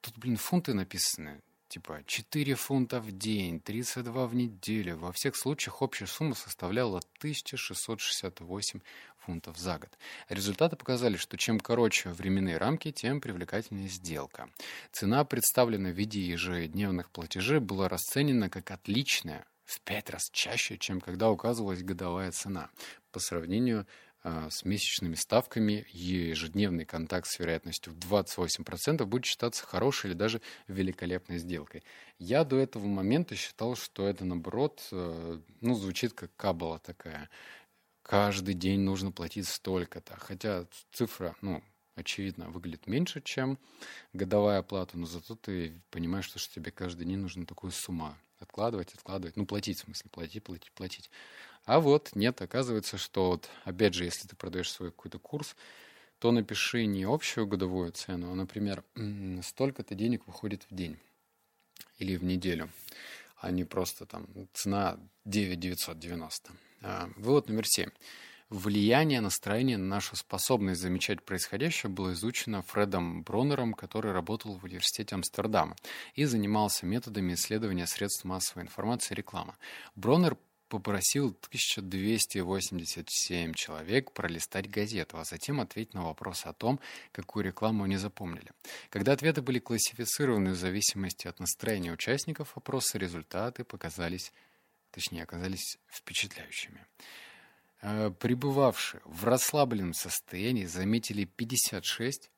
тут, 0.00 0.16
блин, 0.18 0.36
фунты 0.36 0.74
написаны 0.74 1.40
типа 1.68 2.02
4 2.06 2.54
фунта 2.54 3.00
в 3.00 3.12
день, 3.12 3.60
32 3.60 4.26
в 4.26 4.34
неделю. 4.34 4.96
Во 4.96 5.12
всех 5.12 5.36
случаях 5.36 5.82
общая 5.82 6.06
сумма 6.06 6.34
составляла 6.34 6.98
1668 7.18 8.80
фунтов 9.18 9.58
за 9.58 9.78
год. 9.78 9.90
Результаты 10.28 10.76
показали, 10.76 11.16
что 11.16 11.36
чем 11.36 11.60
короче 11.60 12.08
временные 12.10 12.56
рамки, 12.56 12.90
тем 12.90 13.20
привлекательнее 13.20 13.88
сделка. 13.88 14.48
Цена, 14.90 15.24
представленная 15.24 15.92
в 15.92 15.96
виде 15.96 16.20
ежедневных 16.20 17.10
платежей, 17.10 17.60
была 17.60 17.88
расценена 17.88 18.48
как 18.48 18.70
отличная 18.70 19.44
в 19.64 19.82
пять 19.82 20.08
раз 20.08 20.30
чаще, 20.32 20.78
чем 20.78 21.00
когда 21.00 21.30
указывалась 21.30 21.82
годовая 21.82 22.32
цена 22.32 22.70
по 23.12 23.20
сравнению 23.20 23.80
а, 23.80 23.86
с 24.50 24.64
месячными 24.64 25.14
ставками 25.14 25.86
ежедневный 25.90 26.84
контакт 26.84 27.26
с 27.28 27.38
вероятностью 27.38 27.92
в 27.92 27.98
28% 27.98 29.04
будет 29.04 29.24
считаться 29.24 29.66
хорошей 29.66 30.10
или 30.10 30.14
даже 30.14 30.40
великолепной 30.66 31.38
сделкой. 31.38 31.82
Я 32.18 32.44
до 32.44 32.56
этого 32.56 32.86
момента 32.86 33.34
считал, 33.36 33.76
что 33.76 34.06
это, 34.06 34.24
наоборот, 34.24 34.86
э, 34.92 35.40
ну, 35.60 35.74
звучит 35.74 36.12
как 36.12 36.34
кабала 36.36 36.78
такая. 36.78 37.28
Каждый 38.02 38.54
день 38.54 38.80
нужно 38.80 39.12
платить 39.12 39.48
столько-то. 39.48 40.16
Хотя 40.18 40.66
цифра, 40.92 41.36
ну, 41.42 41.62
очевидно, 41.94 42.48
выглядит 42.50 42.86
меньше, 42.86 43.20
чем 43.20 43.58
годовая 44.12 44.60
оплата, 44.60 44.96
но 44.98 45.06
зато 45.06 45.36
ты 45.36 45.82
понимаешь, 45.90 46.26
что, 46.26 46.38
тебе 46.38 46.70
каждый 46.70 47.06
день 47.06 47.18
нужно 47.18 47.44
такую 47.44 47.70
сумму 47.70 48.16
откладывать, 48.40 48.94
откладывать, 48.94 49.36
ну, 49.36 49.46
платить, 49.46 49.78
в 49.78 49.84
смысле, 49.84 50.10
платить, 50.10 50.42
платить, 50.42 50.72
платить. 50.72 51.10
А 51.64 51.80
вот 51.80 52.10
нет, 52.14 52.40
оказывается, 52.40 52.96
что 52.98 53.30
вот, 53.30 53.50
опять 53.64 53.94
же, 53.94 54.04
если 54.04 54.26
ты 54.26 54.36
продаешь 54.36 54.70
свой 54.70 54.90
какой-то 54.90 55.18
курс, 55.18 55.54
то 56.18 56.32
напиши 56.32 56.86
не 56.86 57.04
общую 57.04 57.46
годовую 57.46 57.92
цену, 57.92 58.32
а, 58.32 58.34
например, 58.34 58.84
столько-то 59.42 59.94
денег 59.94 60.26
выходит 60.26 60.66
в 60.68 60.74
день 60.74 60.98
или 61.98 62.16
в 62.16 62.24
неделю, 62.24 62.70
а 63.36 63.50
не 63.50 63.64
просто 63.64 64.06
там 64.06 64.26
цена 64.52 64.98
9990. 65.24 66.52
А, 66.82 67.08
вывод 67.16 67.48
номер 67.48 67.66
семь. 67.66 67.90
Влияние 68.50 69.20
настроения 69.20 69.76
на 69.76 69.84
нашу 69.84 70.16
способность 70.16 70.80
замечать 70.80 71.22
происходящее 71.22 71.90
было 71.90 72.14
изучено 72.14 72.62
Фредом 72.62 73.22
Бронером, 73.22 73.74
который 73.74 74.12
работал 74.12 74.56
в 74.56 74.64
университете 74.64 75.16
Амстердама 75.16 75.76
и 76.14 76.24
занимался 76.24 76.86
методами 76.86 77.34
исследования 77.34 77.86
средств 77.86 78.24
массовой 78.24 78.62
информации 78.62 79.12
и 79.12 79.16
рекламы. 79.16 79.52
Бронер 79.96 80.38
попросил 80.70 81.26
1287 81.28 83.52
человек 83.52 84.12
пролистать 84.12 84.70
газету, 84.70 85.18
а 85.18 85.24
затем 85.24 85.60
ответить 85.60 85.92
на 85.92 86.04
вопрос 86.04 86.46
о 86.46 86.54
том, 86.54 86.80
какую 87.12 87.44
рекламу 87.44 87.84
они 87.84 87.98
запомнили. 87.98 88.52
Когда 88.88 89.12
ответы 89.12 89.42
были 89.42 89.58
классифицированы 89.58 90.52
в 90.52 90.56
зависимости 90.56 91.28
от 91.28 91.38
настроения 91.38 91.92
участников 91.92 92.56
опроса, 92.56 92.96
результаты 92.96 93.64
показались, 93.64 94.32
точнее, 94.90 95.24
оказались 95.24 95.76
впечатляющими. 95.90 96.86
Э, 97.80 98.10
пребывавшие 98.10 99.00
в 99.04 99.24
расслабленном 99.24 99.94
состоянии 99.94 100.66
заметили 100.66 101.24
56 101.24 102.30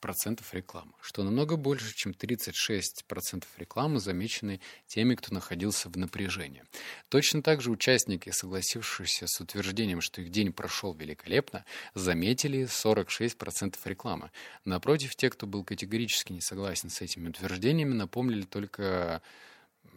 процентов 0.00 0.54
рекламы, 0.54 0.92
что 1.00 1.22
намного 1.22 1.56
больше, 1.56 1.94
чем 1.94 2.12
36% 2.12 3.04
процентов 3.06 3.48
рекламы, 3.58 3.98
замеченной 3.98 4.60
теми, 4.86 5.14
кто 5.14 5.34
находился 5.34 5.88
в 5.88 5.96
напряжении. 5.96 6.62
Точно 7.08 7.42
так 7.42 7.60
же 7.60 7.70
участники, 7.70 8.30
согласившиеся 8.30 9.26
с 9.26 9.40
утверждением, 9.40 10.00
что 10.00 10.20
их 10.20 10.30
день 10.30 10.52
прошел 10.52 10.94
великолепно, 10.94 11.64
заметили 11.94 12.64
46% 12.64 13.36
процентов 13.36 13.86
рекламы. 13.86 14.30
Напротив, 14.64 15.16
те, 15.16 15.28
кто 15.28 15.46
был 15.46 15.64
категорически 15.64 16.32
не 16.32 16.40
согласен 16.40 16.88
с 16.88 17.00
этими 17.00 17.28
утверждениями, 17.28 17.94
напомнили 17.94 18.42
только 18.42 19.22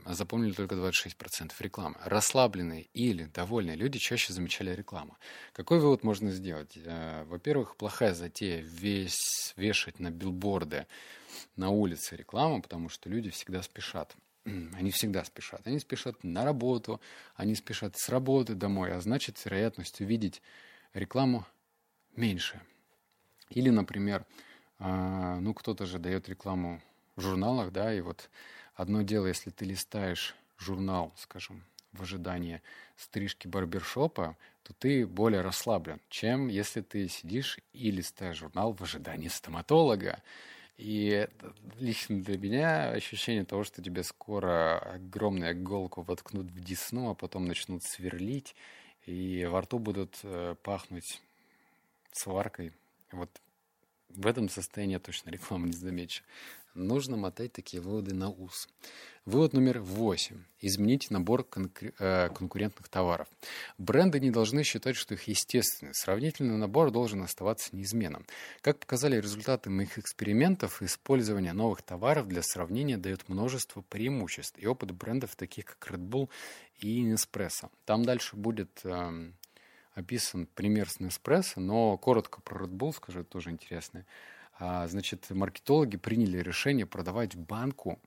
запомнили 0.05 0.53
только 0.53 0.75
26% 0.75 1.51
рекламы. 1.59 1.95
Расслабленные 2.03 2.83
или 2.93 3.25
довольные 3.25 3.75
люди 3.75 3.99
чаще 3.99 4.33
замечали 4.33 4.73
рекламу. 4.73 5.17
Какой 5.53 5.79
вывод 5.79 6.03
можно 6.03 6.31
сделать? 6.31 6.77
Э, 6.77 7.23
во-первых, 7.25 7.75
плохая 7.75 8.13
затея 8.13 8.61
весь 8.61 9.53
вешать 9.55 9.99
на 9.99 10.11
билборды 10.11 10.87
на 11.55 11.69
улице 11.69 12.15
рекламу, 12.15 12.61
потому 12.61 12.89
что 12.89 13.09
люди 13.09 13.29
всегда 13.29 13.61
спешат. 13.61 14.15
Они 14.45 14.91
всегда 14.91 15.23
спешат. 15.23 15.65
Они 15.65 15.79
спешат 15.79 16.23
на 16.23 16.45
работу, 16.45 17.01
они 17.35 17.55
спешат 17.55 17.97
с 17.97 18.09
работы 18.09 18.55
домой, 18.55 18.93
а 18.93 19.01
значит, 19.01 19.43
вероятность 19.43 20.01
увидеть 20.01 20.41
рекламу 20.93 21.45
меньше. 22.15 22.61
Или, 23.49 23.69
например, 23.69 24.25
э, 24.79 25.37
ну, 25.39 25.53
кто-то 25.53 25.85
же 25.85 25.99
дает 25.99 26.29
рекламу 26.29 26.81
в 27.15 27.21
журналах, 27.21 27.71
да, 27.71 27.93
и 27.93 28.01
вот 28.01 28.29
Одно 28.79 29.01
дело, 29.01 29.27
если 29.27 29.49
ты 29.49 29.65
листаешь 29.65 30.37
журнал, 30.57 31.11
скажем, 31.17 31.65
в 31.91 32.01
ожидании 32.01 32.61
стрижки 32.95 33.45
барбершопа, 33.45 34.37
то 34.63 34.73
ты 34.73 35.05
более 35.05 35.41
расслаблен, 35.41 35.99
чем 36.07 36.47
если 36.47 36.79
ты 36.79 37.09
сидишь 37.09 37.59
и 37.73 37.91
листаешь 37.91 38.37
журнал 38.37 38.71
в 38.71 38.81
ожидании 38.81 39.27
стоматолога. 39.27 40.21
И 40.77 41.27
лично 41.77 42.23
для 42.23 42.37
меня 42.37 42.91
ощущение 42.91 43.43
того, 43.43 43.65
что 43.65 43.83
тебе 43.83 44.01
скоро 44.01 44.79
огромную 44.79 45.51
иголку 45.51 46.03
воткнут 46.03 46.45
в 46.45 46.63
десну, 46.63 47.09
а 47.09 47.15
потом 47.15 47.47
начнут 47.47 47.83
сверлить, 47.83 48.55
и 49.05 49.43
во 49.43 49.59
рту 49.59 49.77
будут 49.77 50.17
э, 50.23 50.55
пахнуть 50.63 51.21
сваркой. 52.13 52.71
Вот 53.11 53.29
в 54.07 54.25
этом 54.25 54.47
состоянии 54.47 54.93
я 54.93 54.99
точно 54.99 55.31
рекламу 55.31 55.65
не 55.65 55.73
замечу 55.73 56.23
нужно 56.79 57.17
мотать 57.17 57.53
такие 57.53 57.81
выводы 57.81 58.13
на 58.13 58.29
ус. 58.29 58.67
Вывод 59.25 59.53
номер 59.53 59.79
восемь. 59.79 60.43
Измените 60.59 61.07
набор 61.11 61.45
э, 61.45 62.29
конкурентных 62.29 62.89
товаров. 62.89 63.27
Бренды 63.77 64.19
не 64.19 64.31
должны 64.31 64.63
считать, 64.63 64.95
что 64.95 65.13
их 65.13 65.27
естественный. 65.27 65.93
Сравнительный 65.93 66.57
набор 66.57 66.89
должен 66.89 67.21
оставаться 67.21 67.75
неизменным. 67.75 68.25
Как 68.61 68.79
показали 68.79 69.17
результаты 69.21 69.69
моих 69.69 69.99
экспериментов, 69.99 70.81
использование 70.81 71.53
новых 71.53 71.81
товаров 71.83 72.27
для 72.27 72.41
сравнения 72.41 72.97
дает 72.97 73.29
множество 73.29 73.81
преимуществ 73.81 74.57
и 74.57 74.65
опыт 74.65 74.91
брендов, 74.91 75.35
таких 75.35 75.65
как 75.65 75.91
Red 75.91 76.09
Bull 76.09 76.29
и 76.79 77.05
Nespresso. 77.05 77.69
Там 77.85 78.03
дальше 78.03 78.35
будет 78.35 78.81
э, 78.83 79.31
описан 79.93 80.47
пример 80.55 80.89
с 80.89 80.99
Nespresso, 80.99 81.59
но 81.59 81.97
коротко 81.97 82.41
про 82.41 82.65
Red 82.65 82.71
Bull 82.71 82.93
скажу, 82.93 83.23
тоже 83.23 83.51
интересно. 83.51 84.05
А, 84.59 84.87
значит, 84.87 85.29
маркетологи 85.29 85.95
приняли 85.95 86.39
решение 86.39 86.85
продавать 86.85 87.35
банку, 87.35 87.97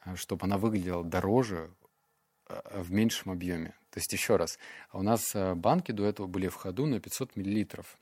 а, 0.00 0.14
чтобы 0.14 0.44
она 0.44 0.58
выглядела 0.58 1.02
дороже 1.02 1.70
а, 2.46 2.82
в 2.82 2.92
меньшем 2.92 3.32
объеме. 3.32 3.70
То 3.90 3.98
есть, 3.98 4.12
еще 4.12 4.36
раз, 4.36 4.58
у 4.92 5.02
нас 5.02 5.34
банки 5.54 5.92
до 5.92 6.04
этого 6.04 6.26
были 6.26 6.48
в 6.48 6.54
ходу 6.54 6.84
на 6.84 7.00
500 7.00 7.36
миллилитров, 7.36 7.98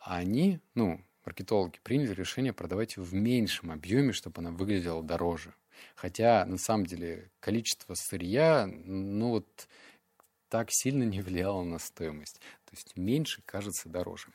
а 0.00 0.16
они, 0.16 0.58
ну, 0.74 1.00
маркетологи, 1.24 1.78
приняли 1.84 2.12
решение 2.12 2.52
продавать 2.52 2.96
в 2.96 3.14
меньшем 3.14 3.70
объеме, 3.70 4.12
чтобы 4.12 4.40
она 4.40 4.50
выглядела 4.50 5.04
дороже. 5.04 5.54
Хотя, 5.94 6.44
на 6.44 6.58
самом 6.58 6.86
деле, 6.86 7.30
количество 7.38 7.94
сырья, 7.94 8.66
ну 8.66 9.28
вот, 9.28 9.68
так 10.48 10.68
сильно 10.70 11.04
не 11.04 11.20
влияло 11.20 11.62
на 11.62 11.78
стоимость. 11.78 12.40
То 12.64 12.72
есть 12.72 12.96
меньше 12.96 13.42
кажется 13.44 13.88
дороже. 13.88 14.28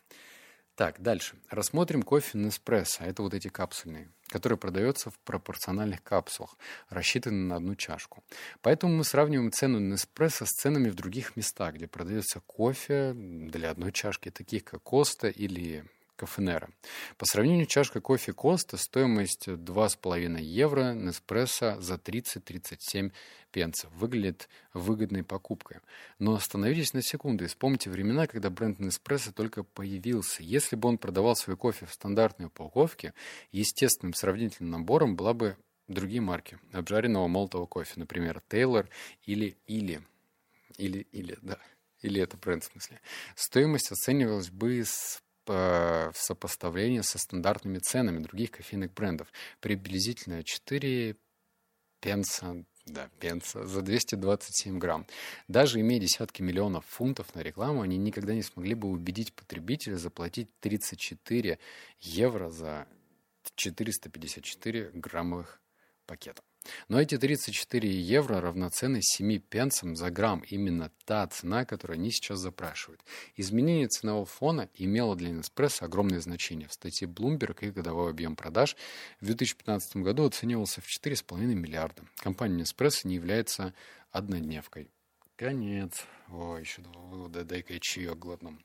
Так, 0.81 0.99
дальше. 0.99 1.35
Рассмотрим 1.51 2.01
кофе 2.01 2.39
Неспрессо. 2.39 3.03
Это 3.03 3.21
вот 3.21 3.35
эти 3.35 3.49
капсульные, 3.49 4.09
которые 4.29 4.57
продаются 4.57 5.11
в 5.11 5.19
пропорциональных 5.19 6.01
капсулах, 6.01 6.57
рассчитанные 6.89 7.45
на 7.45 7.57
одну 7.57 7.75
чашку. 7.75 8.23
Поэтому 8.63 8.95
мы 8.95 9.03
сравниваем 9.03 9.51
цену 9.51 9.77
Неспрессо 9.77 10.47
с 10.47 10.49
ценами 10.49 10.89
в 10.89 10.95
других 10.95 11.35
местах, 11.35 11.75
где 11.75 11.85
продается 11.85 12.39
кофе 12.47 13.13
для 13.13 13.69
одной 13.69 13.91
чашки, 13.91 14.31
таких 14.31 14.63
как 14.63 14.81
Коста 14.81 15.27
или 15.27 15.85
Кафенера. 16.21 16.69
По 17.17 17.25
сравнению 17.25 17.65
чашка 17.65 17.99
кофе 17.99 18.31
Коста 18.31 18.77
стоимость 18.77 19.47
2,5 19.47 20.39
евро, 20.39 20.93
Неспрессо 20.93 21.81
за 21.81 21.95
30-37 21.95 23.11
пенсов. 23.51 23.91
Выглядит 23.95 24.47
выгодной 24.75 25.23
покупкой. 25.23 25.79
Но 26.19 26.35
остановитесь 26.35 26.93
на 26.93 27.01
секунду 27.01 27.43
и 27.43 27.47
вспомните 27.47 27.89
времена, 27.89 28.27
когда 28.27 28.51
бренд 28.51 28.77
Неспрессо 28.77 29.31
только 29.31 29.63
появился. 29.63 30.43
Если 30.43 30.75
бы 30.75 30.89
он 30.89 30.99
продавал 30.99 31.35
свой 31.35 31.57
кофе 31.57 31.87
в 31.87 31.91
стандартной 31.91 32.45
упаковке, 32.45 33.15
естественным 33.51 34.13
сравнительным 34.13 34.69
набором 34.69 35.15
была 35.15 35.33
бы 35.33 35.57
другие 35.87 36.21
марки 36.21 36.59
обжаренного 36.71 37.27
молотого 37.27 37.65
кофе, 37.65 37.93
например, 37.95 38.43
Тейлор 38.47 38.87
или 39.25 39.57
Или. 39.65 40.03
Или, 40.77 40.99
или, 41.11 41.39
да. 41.41 41.57
Или 42.03 42.21
это 42.21 42.37
бренд 42.37 42.63
в 42.63 42.71
смысле. 42.71 43.01
Стоимость 43.35 43.91
оценивалась 43.91 44.51
бы 44.51 44.83
с 44.85 45.23
в 45.45 46.13
сопоставлении 46.15 47.01
со 47.01 47.17
стандартными 47.17 47.79
ценами 47.79 48.19
других 48.19 48.51
кофейных 48.51 48.93
брендов. 48.93 49.27
Приблизительно 49.59 50.43
4 50.43 51.15
пенса, 51.99 52.65
да, 52.85 53.09
пенса 53.19 53.65
за 53.65 53.81
227 53.81 54.79
грамм. 54.79 55.07
Даже 55.47 55.79
имея 55.79 55.99
десятки 55.99 56.41
миллионов 56.41 56.85
фунтов 56.85 57.33
на 57.35 57.41
рекламу, 57.41 57.81
они 57.81 57.97
никогда 57.97 58.33
не 58.33 58.43
смогли 58.43 58.73
бы 58.73 58.89
убедить 58.89 59.33
потребителя 59.33 59.95
заплатить 59.95 60.49
34 60.59 61.59
евро 61.99 62.49
за 62.49 62.87
454 63.55 64.91
граммовых 64.93 65.61
пакетов. 66.05 66.43
Но 66.89 67.01
эти 67.01 67.17
34 67.17 67.89
евро 67.89 68.39
равноценны 68.39 68.99
7 69.01 69.39
пенсам 69.39 69.95
за 69.95 70.11
грамм. 70.11 70.41
Именно 70.41 70.91
та 71.05 71.25
цена, 71.27 71.65
которую 71.65 71.95
они 71.95 72.11
сейчас 72.11 72.39
запрашивают. 72.39 73.01
Изменение 73.35 73.87
ценового 73.87 74.25
фона 74.25 74.69
имело 74.75 75.15
для 75.15 75.31
Nespresso 75.31 75.85
огромное 75.85 76.19
значение. 76.19 76.67
В 76.67 76.73
статье 76.73 77.07
Bloomberg 77.07 77.65
их 77.65 77.73
годовой 77.73 78.11
объем 78.11 78.35
продаж 78.35 78.75
в 79.19 79.25
2015 79.25 79.97
году 79.97 80.25
оценивался 80.25 80.81
в 80.81 80.85
4,5 80.85 81.37
миллиарда. 81.37 82.03
Компания 82.17 82.63
Nespresso 82.63 83.01
не 83.07 83.15
является 83.15 83.73
однодневкой. 84.11 84.89
Конец. 85.35 86.05
О, 86.29 86.57
еще 86.57 86.81
два 86.81 87.01
вывода. 87.01 87.43
Дай-ка 87.43 87.73
я 87.73 87.79
чаек 87.79 88.17
глотну. 88.17 88.57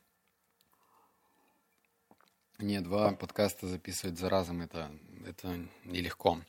Не, 2.59 2.81
два 2.81 3.13
подкаста 3.13 3.67
записывать 3.67 4.19
за 4.19 4.31
разом 4.31 4.63
это, 4.63 4.91
это 5.27 5.61
нелегко. 5.85 6.41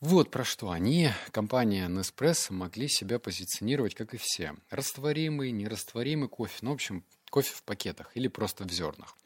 Вот 0.00 0.30
про 0.30 0.44
что 0.44 0.70
они, 0.70 1.08
компания 1.30 1.88
Nespresso, 1.88 2.52
могли 2.52 2.86
себя 2.86 3.18
позиционировать, 3.18 3.94
как 3.94 4.12
и 4.12 4.18
все. 4.18 4.54
Растворимый, 4.68 5.50
нерастворимый 5.52 6.28
кофе, 6.28 6.58
ну, 6.60 6.72
в 6.72 6.74
общем, 6.74 7.02
кофе 7.30 7.54
в 7.54 7.62
пакетах 7.62 8.14
или 8.14 8.28
просто 8.28 8.64
в 8.64 8.70
зернах. 8.70 9.16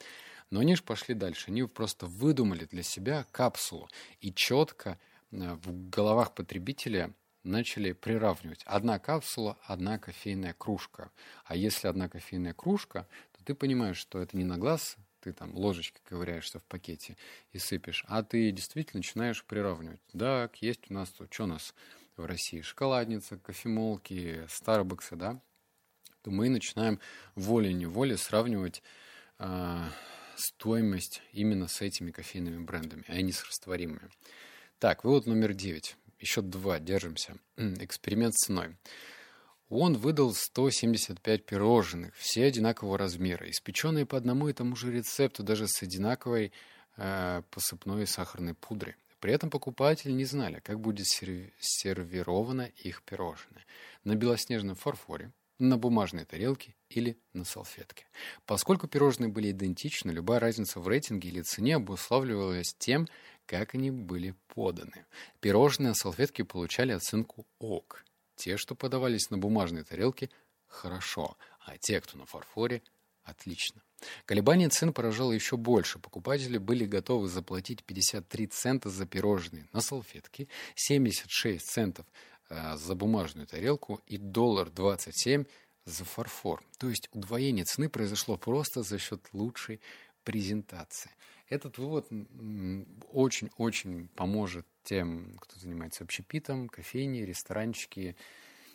Но 0.51 0.61
они 0.61 0.77
же 0.77 0.85
пошли 0.85 1.17
дальше. 1.17 1.51
Они 1.51 1.65
просто 1.65 2.07
выдумали 2.07 2.67
для 2.67 2.85
себя 2.85 3.27
капсулу 3.33 3.89
и 4.21 4.33
четко 4.33 4.99
э, 5.33 5.55
в 5.55 5.91
головах 5.91 6.35
потребителя 6.35 7.13
начали 7.43 7.91
приравнивать. 7.91 8.63
Одна 8.65 9.01
капсула, 9.01 9.59
одна 9.65 9.99
кофейная 9.99 10.55
кружка. 10.57 11.11
А 11.45 11.57
если 11.57 11.89
одна 11.89 12.09
кофейная 12.09 12.55
кружка, 12.55 13.09
то 13.33 13.45
ты 13.45 13.55
понимаешь, 13.55 13.97
что 13.97 14.21
это 14.21 14.37
не 14.37 14.45
на 14.45 14.57
глаз 14.57 14.97
ты 15.21 15.33
там 15.33 15.55
ложечкой 15.55 16.03
ковыряешься 16.05 16.59
в 16.59 16.65
пакете 16.65 17.17
и 17.53 17.59
сыпешь, 17.59 18.05
а 18.09 18.23
ты 18.23 18.51
действительно 18.51 18.99
начинаешь 18.99 19.45
приравнивать. 19.45 20.01
Да, 20.13 20.51
есть 20.61 20.91
у 20.91 20.95
нас, 20.95 21.13
что 21.31 21.45
у 21.45 21.47
нас 21.47 21.75
в 22.17 22.25
России? 22.25 22.63
Шоколадница, 22.63 23.37
кофемолки, 23.39 24.47
Старбаксы, 24.49 25.17
да? 25.17 25.41
То 26.23 26.31
мы 26.31 26.49
начинаем 26.49 27.01
волей-неволей 27.35 28.17
сравнивать 28.17 28.83
э, 29.39 29.85
стоимость 30.37 31.23
именно 31.33 31.67
с 31.69 31.81
этими 31.81 32.11
кофейными 32.11 32.63
брендами, 32.63 33.05
а 33.09 33.21
не 33.21 33.33
с 33.33 33.45
растворимыми. 33.45 34.11
Так, 34.79 35.05
вывод 35.05 35.27
номер 35.27 35.55
девять. 35.55 35.97
Еще 36.19 36.43
два, 36.43 36.79
держимся. 36.79 37.37
Эксперимент 37.57 38.35
с 38.35 38.47
ценой. 38.47 38.77
Он 39.71 39.97
выдал 39.97 40.35
175 40.35 41.47
пирожных, 41.47 42.15
все 42.17 42.45
одинакового 42.45 42.99
размера, 42.99 43.49
испеченные 43.49 44.05
по 44.05 44.19
одному 44.19 44.49
и 44.49 44.53
тому 44.53 44.75
же 44.75 44.93
рецепту, 44.93 45.45
даже 45.45 45.69
с 45.69 45.81
одинаковой 45.83 46.53
э, 46.97 47.43
посыпной 47.51 48.07
сахарной 48.09 48.55
пудрой. 48.55 48.97
При 49.21 49.33
этом 49.33 49.49
покупатели 49.49 50.11
не 50.11 50.25
знали, 50.25 50.61
как 50.61 50.81
будет 50.81 51.07
сервировано 51.07 52.63
их 52.63 53.03
пирожное. 53.03 53.65
На 54.03 54.17
белоснежном 54.17 54.75
фарфоре 54.75 55.31
на 55.61 55.77
бумажной 55.77 56.25
тарелке 56.25 56.75
или 56.89 57.17
на 57.33 57.45
салфетке. 57.45 58.07
Поскольку 58.47 58.89
пирожные 58.89 59.29
были 59.29 59.53
идентичны, 59.53 60.11
любая 60.11 60.41
разница 60.41 60.81
в 60.81 60.89
рейтинге 60.89 61.29
или 61.29 61.43
цене 61.43 61.77
обуславливалась 61.77 62.75
тем, 62.77 63.07
как 63.47 63.75
они 63.75 63.91
были 63.91 64.35
поданы. 64.49 65.05
Пирожные 65.41 65.91
на 65.91 65.95
салфетке 65.95 66.45
получали 66.45 66.93
оценку 66.93 67.47
«ок». 67.59 68.05
Те, 68.41 68.57
что 68.57 68.75
подавались 68.75 69.29
на 69.29 69.37
бумажной 69.37 69.85
тарелке– 69.85 70.31
хорошо, 70.67 71.37
а 71.67 71.77
те, 71.77 72.01
кто 72.01 72.17
на 72.17 72.25
фарфоре– 72.25 72.83
отлично. 73.23 73.83
Колебание 74.25 74.71
цен 74.71 74.95
поражало 74.95 75.33
еще 75.33 75.59
больше. 75.59 75.99
Покупатели 75.99 76.57
были 76.57 76.87
готовы 76.87 77.29
заплатить 77.29 77.85
53 77.85 78.47
цента 78.47 78.89
за 78.89 79.05
пирожные 79.05 79.69
на 79.75 79.83
салфетке, 79.83 80.49
76 80.75 81.67
центов 81.67 82.07
э, 82.49 82.79
за 82.79 82.95
бумажную 82.95 83.47
тарелку 83.47 84.01
и 84.07 84.17
доллар 84.17 84.71
27 84.71 85.45
за 85.85 86.05
фарфор. 86.07 86.65
То 86.79 86.89
есть 86.89 87.11
удвоение 87.13 87.67
цены 87.67 87.91
произошло 87.91 88.39
просто 88.39 88.83
за 88.83 88.99
счет 88.99 89.21
лучшей 89.35 89.83
презентации. 90.25 91.11
Этот 91.51 91.77
вывод 91.77 92.09
очень-очень 93.13 94.09
поможет 94.09 94.67
тем, 94.83 95.37
кто 95.39 95.59
занимается 95.59 96.05
общепитом, 96.05 96.69
кофейни, 96.69 97.21
ресторанчики 97.21 98.17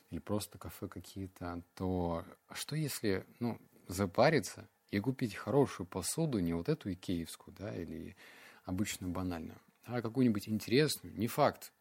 или 0.10 0.20
просто 0.20 0.58
кафе 0.58 0.88
какие-то, 0.88 1.62
то 1.76 2.26
что 2.54 2.76
если 2.76 3.26
ну, 3.40 3.60
запариться 3.88 4.68
и 4.92 5.00
купить 5.00 5.36
хорошую 5.36 5.88
посуду, 5.88 6.40
не 6.40 6.54
вот 6.54 6.70
эту 6.70 6.92
икеевскую, 6.92 7.56
да, 7.58 7.76
или 7.76 8.16
обычную 8.64 9.12
банальную, 9.12 9.60
а 9.84 10.02
какую-нибудь 10.02 10.48
интересную, 10.50 11.16
не 11.18 11.28
факт, 11.28 11.72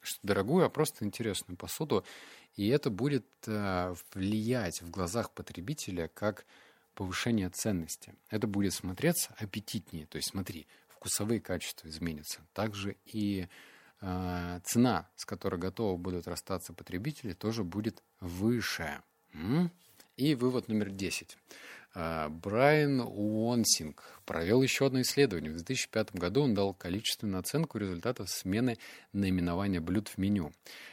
что 0.00 0.18
дорогую, 0.22 0.64
а 0.64 0.70
просто 0.70 1.04
интересную 1.04 1.56
посуду, 1.56 2.04
и 2.54 2.68
это 2.68 2.90
будет 2.90 3.26
э, 3.46 3.94
влиять 4.14 4.80
в 4.80 4.90
глазах 4.90 5.32
потребителя 5.32 6.08
как 6.08 6.46
повышение 6.94 7.50
ценности. 7.50 8.14
Это 8.30 8.46
будет 8.46 8.72
смотреться 8.72 9.34
аппетитнее. 9.38 10.06
То 10.06 10.16
есть 10.16 10.30
смотри, 10.30 10.66
вкусовые 10.96 11.40
качества 11.40 11.88
изменятся. 11.88 12.40
Также 12.52 12.96
и 13.04 13.48
э, 14.00 14.60
цена, 14.64 15.08
с 15.14 15.24
которой 15.24 15.56
готовы 15.60 15.98
будут 15.98 16.26
расстаться 16.26 16.72
потребители, 16.72 17.32
тоже 17.32 17.64
будет 17.64 18.02
выше. 18.20 19.02
И 20.16 20.34
вывод 20.34 20.68
номер 20.68 20.88
10. 20.90 21.36
А, 21.94 22.30
Брайан 22.30 23.00
Уонсинг 23.00 24.02
провел 24.24 24.62
еще 24.62 24.86
одно 24.86 25.02
исследование. 25.02 25.50
В 25.50 25.56
2005 25.56 26.14
году 26.14 26.42
он 26.42 26.54
дал 26.54 26.72
количественную 26.72 27.40
оценку 27.40 27.76
результатов 27.76 28.30
смены 28.30 28.78
наименования 29.12 29.80
блюд 29.80 30.08
в 30.08 30.16
меню, 30.16 30.52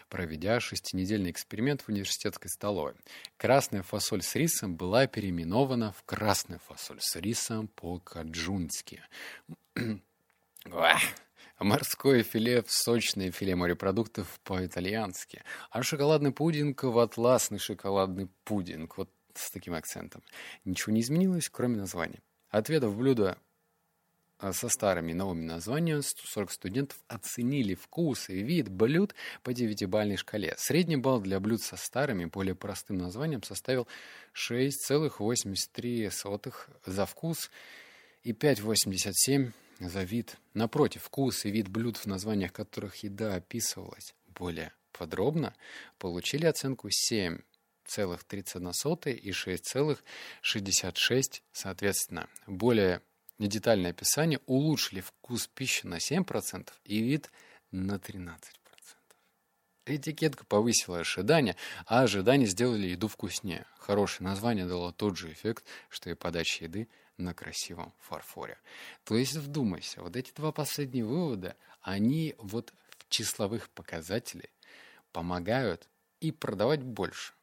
проведя 0.10 0.60
шестинедельный 0.60 1.32
эксперимент 1.32 1.82
в 1.82 1.90
университетской 1.90 2.50
столовой. 2.50 2.96
Красная 3.38 3.82
фасоль 3.82 4.24
с 4.24 4.36
рисом 4.36 4.76
была 4.76 5.08
переименована 5.08 5.94
в 5.94 6.04
красную 6.04 6.60
фасоль 6.60 7.00
с 7.00 7.16
рисом 7.16 7.70
по-каджунски. 7.70 9.02
Морское 11.64 12.24
филе 12.24 12.62
в 12.62 12.70
сочное 12.70 13.32
филе 13.32 13.56
морепродуктов 13.56 14.42
по-итальянски, 14.44 15.44
а 15.72 15.82
шоколадный 15.82 16.34
пудинг 16.34 16.84
в 16.84 17.00
атласный 17.00 17.58
шоколадный 17.58 18.28
пудинг. 18.44 18.98
Вот 18.98 19.10
с 19.34 19.50
таким 19.50 19.74
акцентом. 19.74 20.22
Ничего 20.66 20.94
не 20.94 21.00
изменилось, 21.00 21.48
кроме 21.50 21.78
названия. 21.78 22.20
Ответов 22.50 22.98
блюда 22.98 23.38
со 24.52 24.68
старыми 24.68 25.14
новыми 25.14 25.46
названиями 25.46 26.02
140 26.02 26.52
студентов 26.52 27.00
оценили 27.08 27.76
вкус 27.76 28.30
и 28.30 28.44
вид 28.44 28.68
блюд 28.68 29.16
по 29.42 29.54
девятибалльной 29.54 30.18
шкале. 30.18 30.56
Средний 30.58 30.98
балл 30.98 31.22
для 31.22 31.40
блюд 31.40 31.62
со 31.62 31.78
старыми, 31.78 32.26
более 32.26 32.56
простым 32.56 32.98
названием 32.98 33.42
составил 33.42 33.88
6,83 34.34 36.12
за 36.86 37.06
вкус 37.06 37.50
и 38.24 38.34
5,87 38.34 39.54
за 39.90 40.04
вид. 40.04 40.38
Напротив, 40.54 41.04
вкус 41.04 41.46
и 41.46 41.52
вид 41.52 41.68
блюд, 41.68 41.98
в 41.98 42.06
названиях 42.06 42.54
которых 42.54 42.98
еда 42.98 43.36
описывалась 43.36 44.16
более 44.28 44.74
подробно, 44.92 45.56
получили 45.98 46.46
оценку 46.46 46.90
7 46.90 47.40
6,31 47.86 49.14
и 49.14 49.32
6,66 49.32 51.42
соответственно. 51.52 52.30
Более 52.48 53.02
недетальное 53.40 53.92
описание 53.92 54.40
улучшили 54.46 55.02
вкус 55.02 55.48
пищи 55.48 55.86
на 55.86 55.98
7% 55.98 56.70
и 56.86 57.02
вид 57.02 57.30
на 57.72 57.96
13%. 57.96 58.30
Этикетка 59.86 60.46
повысила 60.46 61.00
ожидания, 61.00 61.58
а 61.86 62.04
ожидания 62.04 62.46
сделали 62.46 62.88
еду 62.88 63.10
вкуснее. 63.10 63.66
Хорошее 63.78 64.30
название 64.30 64.66
дало 64.66 64.94
тот 64.94 65.18
же 65.18 65.30
эффект, 65.32 65.66
что 65.90 66.10
и 66.10 66.14
подача 66.14 66.64
еды 66.64 66.88
на 67.18 67.34
красивом 67.34 67.94
фарфоре. 68.00 68.58
То 69.04 69.16
есть 69.16 69.36
вдумайся, 69.36 70.02
вот 70.02 70.16
эти 70.16 70.32
два 70.34 70.52
последние 70.52 71.06
вывода, 71.06 71.56
они 71.82 72.36
вот 72.38 72.74
в 72.98 73.10
числовых 73.10 73.70
показателях 73.70 74.50
помогают 75.12 75.88
и 76.20 76.32
продавать 76.32 76.82
больше 76.82 77.34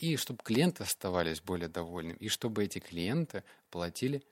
и 0.00 0.16
чтобы 0.16 0.42
клиенты 0.42 0.82
оставались 0.82 1.42
более 1.42 1.68
довольными, 1.68 2.16
и 2.16 2.28
чтобы 2.28 2.64
эти 2.64 2.78
клиенты 2.78 3.44
платили 3.70 4.22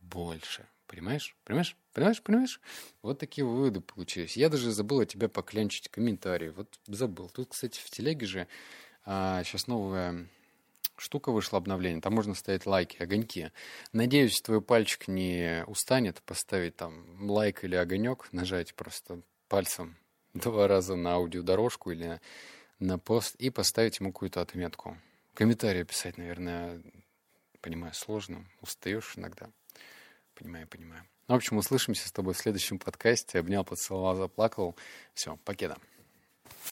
больше. 0.00 0.66
Понимаешь? 0.86 1.34
Понимаешь? 1.44 1.76
Понимаешь? 1.94 2.22
Понимаешь? 2.22 2.60
Вот 3.00 3.18
такие 3.18 3.46
выводы 3.46 3.80
получились. 3.80 4.36
Я 4.36 4.50
даже 4.50 4.70
забыл 4.70 5.00
от 5.00 5.08
тебя 5.08 5.30
поклянчить 5.30 5.88
комментарии. 5.88 6.50
Вот 6.50 6.78
забыл. 6.86 7.30
Тут, 7.30 7.48
кстати, 7.48 7.80
в 7.80 7.88
телеге 7.88 8.26
же 8.26 8.48
а, 9.06 9.42
сейчас 9.44 9.66
новая 9.66 10.28
штука 10.96 11.32
вышла, 11.32 11.58
обновление. 11.58 12.00
Там 12.00 12.14
можно 12.14 12.34
ставить 12.34 12.66
лайки, 12.66 13.02
огоньки. 13.02 13.50
Надеюсь, 13.92 14.40
твой 14.40 14.60
пальчик 14.60 15.08
не 15.08 15.64
устанет 15.66 16.22
поставить 16.22 16.76
там 16.76 17.28
лайк 17.30 17.64
или 17.64 17.76
огонек, 17.76 18.28
нажать 18.32 18.74
просто 18.74 19.20
пальцем 19.48 19.96
два 20.34 20.68
раза 20.68 20.96
на 20.96 21.14
аудиодорожку 21.14 21.90
или 21.90 22.20
на 22.78 22.98
пост 22.98 23.34
и 23.36 23.50
поставить 23.50 24.00
ему 24.00 24.12
какую-то 24.12 24.40
отметку. 24.40 24.98
Комментарии 25.34 25.82
писать, 25.82 26.18
наверное, 26.18 26.82
понимаю, 27.60 27.94
сложно. 27.94 28.44
Устаешь 28.60 29.14
иногда. 29.16 29.50
Понимаю, 30.34 30.66
понимаю. 30.68 31.02
Ну, 31.26 31.34
в 31.34 31.38
общем, 31.38 31.56
услышимся 31.56 32.06
с 32.06 32.12
тобой 32.12 32.34
в 32.34 32.38
следующем 32.38 32.78
подкасте. 32.78 33.38
Обнял, 33.38 33.64
поцеловал, 33.64 34.14
заплакал. 34.14 34.76
Все, 35.14 35.36
покеда. 35.44 35.78